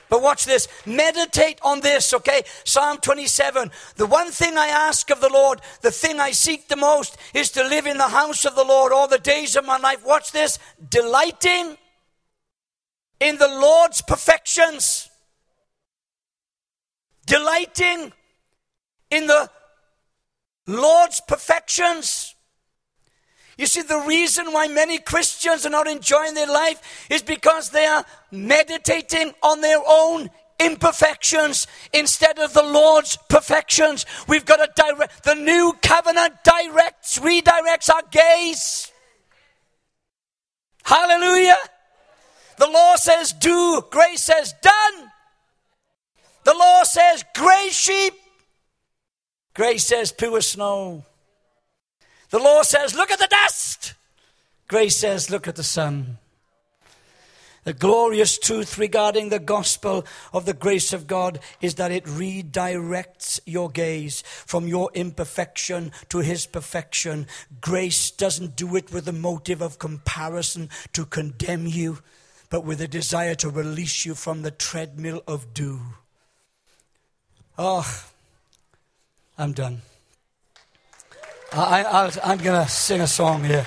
But 0.08 0.22
watch 0.22 0.44
this. 0.44 0.68
Meditate 0.86 1.58
on 1.62 1.80
this, 1.80 2.12
okay? 2.14 2.42
Psalm 2.64 2.98
27. 2.98 3.70
The 3.96 4.06
one 4.06 4.30
thing 4.30 4.56
I 4.56 4.68
ask 4.68 5.10
of 5.10 5.20
the 5.20 5.28
Lord, 5.28 5.60
the 5.82 5.90
thing 5.90 6.20
I 6.20 6.32
seek 6.32 6.68
the 6.68 6.76
most, 6.76 7.16
is 7.32 7.50
to 7.52 7.62
live 7.62 7.86
in 7.86 7.98
the 7.98 8.08
house 8.08 8.44
of 8.44 8.54
the 8.54 8.64
Lord 8.64 8.92
all 8.92 9.08
the 9.08 9.18
days 9.18 9.56
of 9.56 9.64
my 9.64 9.78
life. 9.78 10.04
Watch 10.04 10.32
this. 10.32 10.58
Delighting 10.88 11.76
in 13.20 13.38
the 13.38 13.48
Lord's 13.48 14.02
perfections. 14.02 15.08
Delighting 17.26 18.12
in 19.10 19.26
the 19.26 19.50
Lord's 20.66 21.20
perfections. 21.20 22.33
You 23.56 23.66
see, 23.66 23.82
the 23.82 24.04
reason 24.06 24.52
why 24.52 24.66
many 24.68 24.98
Christians 24.98 25.64
are 25.64 25.70
not 25.70 25.86
enjoying 25.86 26.34
their 26.34 26.48
life 26.48 27.06
is 27.10 27.22
because 27.22 27.70
they 27.70 27.86
are 27.86 28.04
meditating 28.30 29.32
on 29.42 29.60
their 29.60 29.80
own 29.86 30.30
imperfections 30.58 31.66
instead 31.92 32.38
of 32.38 32.52
the 32.52 32.62
Lord's 32.62 33.16
perfections. 33.28 34.06
We've 34.28 34.44
got 34.44 34.56
to 34.56 34.82
direct, 34.82 35.24
the 35.24 35.34
new 35.34 35.74
covenant 35.82 36.34
directs, 36.44 37.18
redirects 37.18 37.90
our 37.90 38.02
gaze. 38.10 38.92
Hallelujah. 40.84 41.56
The 42.58 42.66
law 42.68 42.96
says 42.96 43.32
do, 43.32 43.82
grace 43.90 44.22
says 44.22 44.54
done. 44.62 45.10
The 46.44 46.54
law 46.54 46.82
says 46.82 47.24
gray 47.34 47.68
sheep, 47.70 48.14
grace 49.54 49.86
says 49.86 50.12
pure 50.12 50.40
snow. 50.40 51.04
The 52.34 52.40
law 52.40 52.62
says, 52.62 52.96
look 52.96 53.12
at 53.12 53.20
the 53.20 53.28
dust. 53.28 53.94
Grace 54.66 54.96
says, 54.96 55.30
look 55.30 55.46
at 55.46 55.54
the 55.54 55.62
sun. 55.62 56.18
The 57.62 57.72
glorious 57.72 58.40
truth 58.40 58.76
regarding 58.76 59.28
the 59.28 59.38
gospel 59.38 60.04
of 60.32 60.44
the 60.44 60.52
grace 60.52 60.92
of 60.92 61.06
God 61.06 61.38
is 61.60 61.76
that 61.76 61.92
it 61.92 62.06
redirects 62.06 63.38
your 63.46 63.70
gaze 63.70 64.22
from 64.26 64.66
your 64.66 64.90
imperfection 64.94 65.92
to 66.08 66.18
His 66.18 66.44
perfection. 66.44 67.28
Grace 67.60 68.10
doesn't 68.10 68.56
do 68.56 68.74
it 68.74 68.92
with 68.92 69.06
a 69.06 69.12
motive 69.12 69.62
of 69.62 69.78
comparison 69.78 70.70
to 70.92 71.06
condemn 71.06 71.68
you, 71.68 72.00
but 72.50 72.64
with 72.64 72.80
a 72.80 72.88
desire 72.88 73.36
to 73.36 73.48
release 73.48 74.04
you 74.04 74.16
from 74.16 74.42
the 74.42 74.50
treadmill 74.50 75.22
of 75.28 75.54
do. 75.54 75.80
Oh, 77.56 78.04
I'm 79.38 79.52
done. 79.52 79.82
I, 81.56 82.10
am 82.32 82.38
going 82.38 82.64
to 82.64 82.68
sing 82.68 83.00
a 83.00 83.06
song 83.06 83.44
here. 83.44 83.64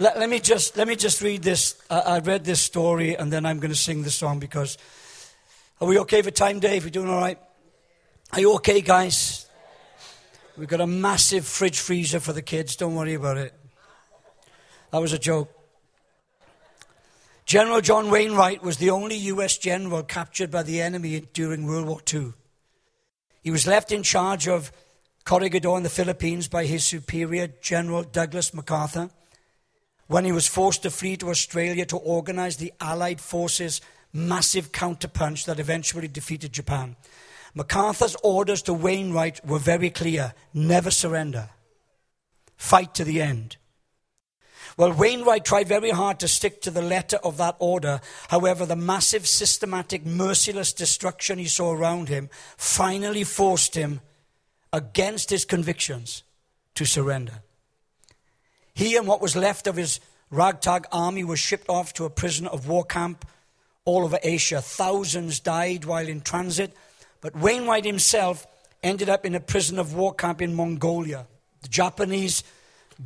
Let, 0.00 0.18
let, 0.18 0.28
me 0.28 0.40
just, 0.40 0.76
let 0.76 0.88
me 0.88 0.96
just 0.96 1.22
read 1.22 1.44
this. 1.44 1.80
I, 1.88 2.00
I 2.00 2.18
read 2.18 2.44
this 2.44 2.60
story 2.60 3.14
and 3.16 3.32
then 3.32 3.46
I'm 3.46 3.60
going 3.60 3.70
to 3.70 3.78
sing 3.78 4.02
the 4.02 4.10
song 4.10 4.40
because. 4.40 4.76
Are 5.80 5.86
we 5.86 5.98
okay 6.00 6.22
for 6.22 6.30
time, 6.30 6.58
Dave? 6.58 6.84
We 6.84 6.90
doing 6.90 7.08
all 7.08 7.20
right? 7.20 7.38
Are 8.32 8.40
you 8.40 8.54
okay, 8.56 8.80
guys? 8.80 9.46
We've 10.56 10.68
got 10.68 10.80
a 10.80 10.86
massive 10.86 11.46
fridge 11.46 11.78
freezer 11.78 12.18
for 12.18 12.32
the 12.32 12.42
kids. 12.42 12.74
Don't 12.74 12.96
worry 12.96 13.14
about 13.14 13.36
it. 13.36 13.54
That 14.90 14.98
was 14.98 15.12
a 15.12 15.18
joke. 15.18 15.52
General 17.44 17.80
John 17.80 18.10
Wainwright 18.10 18.62
was 18.62 18.78
the 18.78 18.90
only 18.90 19.16
U.S. 19.16 19.56
general 19.56 20.02
captured 20.02 20.50
by 20.50 20.64
the 20.64 20.80
enemy 20.80 21.20
during 21.32 21.64
World 21.64 21.86
War 21.86 22.00
II. 22.12 22.32
He 23.44 23.50
was 23.50 23.66
left 23.66 23.92
in 23.92 24.02
charge 24.02 24.48
of 24.48 24.72
Corregidor 25.26 25.76
in 25.76 25.82
the 25.82 25.90
Philippines 25.90 26.48
by 26.48 26.64
his 26.64 26.82
superior, 26.82 27.46
General 27.60 28.02
Douglas 28.02 28.54
MacArthur, 28.54 29.10
when 30.06 30.24
he 30.24 30.32
was 30.32 30.46
forced 30.46 30.82
to 30.82 30.90
flee 30.90 31.18
to 31.18 31.28
Australia 31.28 31.84
to 31.86 31.98
organize 31.98 32.56
the 32.56 32.72
Allied 32.80 33.20
forces' 33.20 33.82
massive 34.14 34.72
counterpunch 34.72 35.44
that 35.44 35.60
eventually 35.60 36.08
defeated 36.08 36.54
Japan. 36.54 36.96
MacArthur's 37.54 38.16
orders 38.22 38.62
to 38.62 38.72
Wainwright 38.72 39.44
were 39.46 39.58
very 39.58 39.90
clear 39.90 40.32
never 40.54 40.90
surrender, 40.90 41.50
fight 42.56 42.94
to 42.94 43.04
the 43.04 43.20
end. 43.20 43.58
Well, 44.76 44.92
Wainwright 44.92 45.44
tried 45.44 45.68
very 45.68 45.90
hard 45.90 46.18
to 46.20 46.28
stick 46.28 46.60
to 46.62 46.70
the 46.70 46.82
letter 46.82 47.16
of 47.18 47.36
that 47.36 47.56
order. 47.60 48.00
However, 48.28 48.66
the 48.66 48.76
massive, 48.76 49.26
systematic, 49.26 50.04
merciless 50.04 50.72
destruction 50.72 51.38
he 51.38 51.46
saw 51.46 51.72
around 51.72 52.08
him 52.08 52.28
finally 52.56 53.24
forced 53.24 53.74
him, 53.74 54.00
against 54.72 55.30
his 55.30 55.44
convictions, 55.44 56.24
to 56.74 56.84
surrender. 56.84 57.42
He 58.74 58.96
and 58.96 59.06
what 59.06 59.20
was 59.20 59.36
left 59.36 59.68
of 59.68 59.76
his 59.76 60.00
ragtag 60.30 60.86
army 60.90 61.22
was 61.22 61.38
shipped 61.38 61.68
off 61.68 61.94
to 61.94 62.04
a 62.04 62.10
prison 62.10 62.48
of 62.48 62.66
war 62.66 62.84
camp 62.84 63.24
all 63.84 64.02
over 64.02 64.18
Asia. 64.22 64.60
Thousands 64.60 65.38
died 65.38 65.84
while 65.84 66.08
in 66.08 66.20
transit, 66.20 66.74
but 67.20 67.36
Wainwright 67.36 67.84
himself 67.84 68.46
ended 68.82 69.08
up 69.08 69.24
in 69.24 69.36
a 69.36 69.40
prison 69.40 69.78
of 69.78 69.94
war 69.94 70.12
camp 70.12 70.42
in 70.42 70.54
Mongolia. 70.54 71.28
The 71.62 71.68
Japanese 71.68 72.42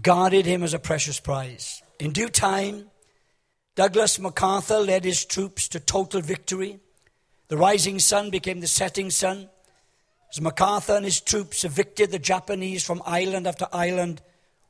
guarded 0.02 0.46
him 0.46 0.62
as 0.62 0.74
a 0.74 0.78
precious 0.78 1.20
prize. 1.20 1.82
In 1.98 2.12
due 2.12 2.28
time, 2.28 2.90
Douglas 3.74 4.18
MacArthur 4.18 4.80
led 4.80 5.04
his 5.04 5.24
troops 5.24 5.68
to 5.68 5.80
total 5.80 6.20
victory. 6.20 6.80
The 7.48 7.56
rising 7.56 7.98
sun 7.98 8.30
became 8.30 8.60
the 8.60 8.66
setting 8.66 9.10
sun. 9.10 9.48
As 10.30 10.40
MacArthur 10.40 10.96
and 10.96 11.04
his 11.04 11.20
troops 11.20 11.64
evicted 11.64 12.10
the 12.10 12.18
Japanese 12.18 12.84
from 12.84 13.02
island 13.06 13.46
after 13.46 13.66
island 13.72 14.20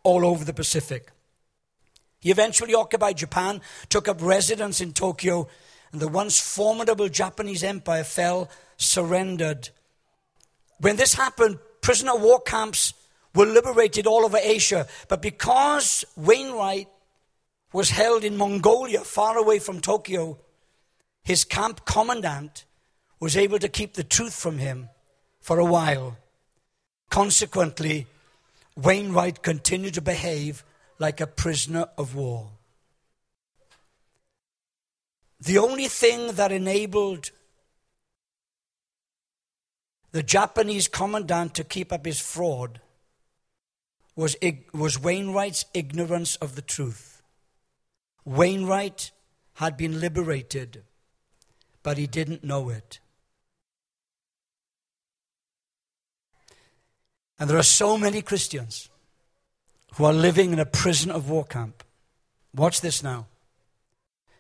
all 0.03 0.25
over 0.25 0.45
the 0.45 0.53
Pacific. 0.53 1.11
He 2.21 2.31
eventually 2.31 2.75
occupied 2.75 3.17
Japan, 3.17 3.61
took 3.89 4.09
up 4.09 4.23
residence 4.23 4.81
in 4.81 4.93
Tokyo, 4.93 5.49
and 5.93 6.01
the 6.01 6.09
once 6.09 6.39
formidable 6.39 7.09
Japanese 7.09 7.65
empire 7.65 8.05
fell, 8.05 8.51
surrendered. 8.77 9.71
When 10.81 10.97
this 10.97 11.15
happened, 11.15 11.59
prisoner 11.81 12.17
war 12.17 12.41
camps 12.41 12.93
were 13.39 13.47
liberated 13.47 14.05
all 14.05 14.25
over 14.25 14.37
Asia. 14.37 14.89
But 15.07 15.23
because 15.23 16.05
Wainwright 16.17 16.89
was 17.73 17.91
held 17.91 18.25
in 18.25 18.37
Mongolia, 18.37 19.03
far 19.03 19.39
away 19.39 19.61
from 19.61 19.81
Tokyo, 19.81 20.39
his 21.23 21.45
camp 21.45 21.85
commandant 21.85 22.65
was 23.21 23.37
able 23.37 23.61
to 23.61 23.69
keep 23.69 23.95
the 23.95 24.03
truth 24.03 24.35
from 24.35 24.59
him 24.59 24.89
for 25.41 25.61
a 25.61 25.65
while. 25.65 26.17
Consequently, 27.11 28.09
Wainwright 28.75 29.41
continued 29.41 29.95
to 29.95 30.01
behave 30.01 30.65
like 30.99 31.21
a 31.21 31.27
prisoner 31.29 31.87
of 31.97 32.17
war. 32.17 32.51
The 35.39 35.59
only 35.59 35.87
thing 35.87 36.33
that 36.33 36.51
enabled 36.51 37.31
the 40.11 40.25
Japanese 40.25 40.89
commandant 40.89 41.55
to 41.55 41.63
keep 41.63 41.93
up 41.93 42.05
his 42.05 42.19
fraud 42.19 42.81
was, 44.19 44.35
was 44.75 45.01
Wainwright's 45.01 45.65
ignorance 45.73 46.35
of 46.37 46.57
the 46.57 46.63
truth. 46.63 47.23
Wainwright 48.25 49.13
had 49.55 49.77
been 49.77 50.01
liberated, 50.01 50.83
but 51.85 51.99
he 51.99 52.09
didn't 52.09 52.43
know 52.43 52.69
it. 52.69 52.99
And 57.39 57.49
there 57.49 57.59
are 57.59 57.63
so 57.63 57.97
many 57.97 58.21
Christians 58.21 58.91
who 59.95 60.05
are 60.05 60.13
living 60.13 60.53
in 60.53 60.59
a 60.59 60.67
prison 60.67 61.13
of 61.13 61.31
war 61.31 61.45
camp. 61.45 61.85
Watch 62.53 62.81
this 62.81 63.05
now. 63.05 63.27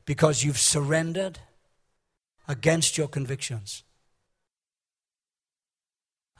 Because 0.04 0.42
you've 0.42 0.58
surrendered 0.58 1.38
against 2.48 2.98
your 2.98 3.06
convictions. 3.06 3.84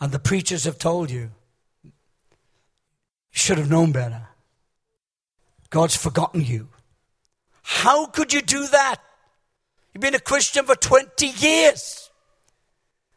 And 0.01 0.11
the 0.11 0.19
preachers 0.19 0.65
have 0.65 0.79
told 0.79 1.13
you 1.13 1.21
you 1.21 1.31
should 3.39 3.59
have 3.59 3.71
known 3.71 3.93
better. 3.93 4.29
God's 5.71 5.97
forgotten 5.97 6.45
you. 6.45 6.69
How 7.63 8.07
could 8.07 8.33
you 8.33 8.41
do 8.41 8.67
that? 8.69 8.97
You've 9.93 10.03
been 10.03 10.15
a 10.15 10.21
Christian 10.21 10.65
for 10.65 10.75
20 10.75 11.27
years. 11.27 12.11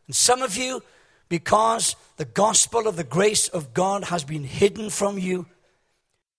And 0.07 0.15
some 0.15 0.41
of 0.41 0.57
you, 0.57 0.84
because 1.29 1.95
the 2.17 2.25
gospel 2.25 2.88
of 2.88 2.97
the 2.97 3.03
grace 3.03 3.47
of 3.47 3.73
God 3.73 4.05
has 4.05 4.23
been 4.23 4.43
hidden 4.43 4.89
from 4.89 5.17
you, 5.17 5.45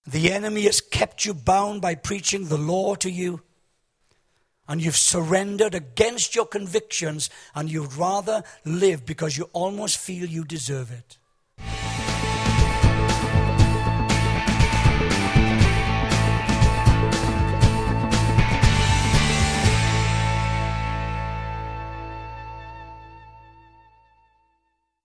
the 0.07 0.33
enemy 0.33 0.63
has 0.63 0.81
kept 0.81 1.25
you 1.25 1.33
bound 1.33 1.81
by 1.81 1.95
preaching 1.95 2.49
the 2.49 2.59
law 2.59 2.95
to 2.97 3.11
you, 3.11 3.41
and 4.69 4.83
you've 4.83 4.97
surrendered 4.97 5.75
against 5.75 6.35
your 6.35 6.47
convictions, 6.47 7.31
and 7.55 7.71
you'd 7.71 7.95
rather 7.95 8.43
live 8.65 9.07
because 9.07 9.39
you 9.39 9.49
almost 9.53 9.97
feel 9.97 10.27
you 10.27 10.45
deserve 10.45 10.91
it. 10.91 11.19